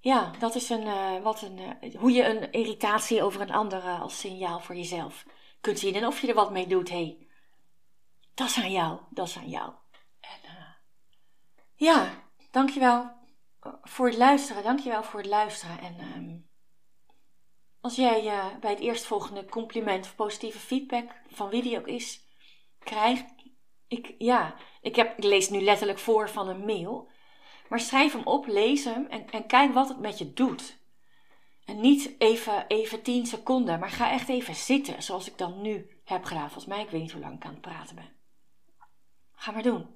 ja, 0.00 0.30
dat 0.38 0.54
is 0.54 0.68
een, 0.68 0.86
uh, 0.86 1.22
wat 1.22 1.42
een, 1.42 1.58
uh, 1.58 1.94
hoe 1.94 2.12
je 2.12 2.24
een 2.24 2.52
irritatie 2.52 3.22
over 3.22 3.40
een 3.40 3.52
andere 3.52 3.90
als 3.90 4.18
signaal 4.18 4.60
voor 4.60 4.76
jezelf 4.76 5.26
kunt 5.60 5.78
zien. 5.78 5.94
En 5.94 6.06
of 6.06 6.20
je 6.20 6.28
er 6.28 6.34
wat 6.34 6.50
mee 6.50 6.66
doet, 6.66 6.88
hé, 6.88 6.96
hey, 6.96 7.26
dat 8.34 8.48
is 8.48 8.56
aan 8.56 8.72
jou, 8.72 9.00
dat 9.10 9.26
is 9.26 9.36
aan 9.36 9.48
jou. 9.48 9.72
Ja, 11.76 12.22
dankjewel 12.50 13.10
voor 13.82 14.06
het 14.06 14.16
luisteren, 14.16 14.62
dankjewel 14.62 15.02
voor 15.02 15.20
het 15.20 15.28
luisteren. 15.28 15.78
En 15.80 16.00
um, 16.00 16.48
als 17.80 17.96
jij 17.96 18.22
bij 18.60 18.70
het 18.70 18.80
eerstvolgende 18.80 19.44
compliment 19.44 20.04
of 20.04 20.14
positieve 20.14 20.58
feedback, 20.58 21.10
van 21.28 21.48
wie 21.48 21.62
die 21.62 21.78
ook 21.78 21.86
is, 21.86 22.24
krijgt, 22.78 23.24
ik, 23.88 24.14
ja, 24.18 24.54
ik, 24.80 24.96
heb, 24.96 25.18
ik 25.18 25.24
lees 25.24 25.48
nu 25.48 25.60
letterlijk 25.60 25.98
voor 25.98 26.30
van 26.30 26.48
een 26.48 26.64
mail. 26.64 27.08
Maar 27.68 27.80
schrijf 27.80 28.12
hem 28.12 28.26
op, 28.26 28.46
lees 28.46 28.84
hem 28.84 29.06
en, 29.06 29.30
en 29.30 29.46
kijk 29.46 29.74
wat 29.74 29.88
het 29.88 30.00
met 30.00 30.18
je 30.18 30.32
doet. 30.32 30.78
En 31.64 31.80
niet 31.80 32.14
even, 32.18 32.66
even 32.66 33.02
10 33.02 33.26
seconden, 33.26 33.78
maar 33.78 33.90
ga 33.90 34.10
echt 34.10 34.28
even 34.28 34.54
zitten, 34.54 35.02
zoals 35.02 35.28
ik 35.28 35.38
dan 35.38 35.60
nu 35.60 36.00
heb 36.04 36.24
gedaan. 36.24 36.50
Volgens 36.50 36.66
mij, 36.66 36.82
ik 36.82 36.90
weet 36.90 37.00
niet 37.00 37.12
hoe 37.12 37.20
lang 37.20 37.34
ik 37.34 37.44
aan 37.44 37.52
het 37.52 37.60
praten 37.60 37.94
ben. 37.96 38.16
Ga 39.32 39.50
maar 39.52 39.62
doen. 39.62 39.95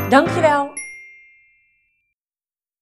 Dankjewel. 0.11 0.73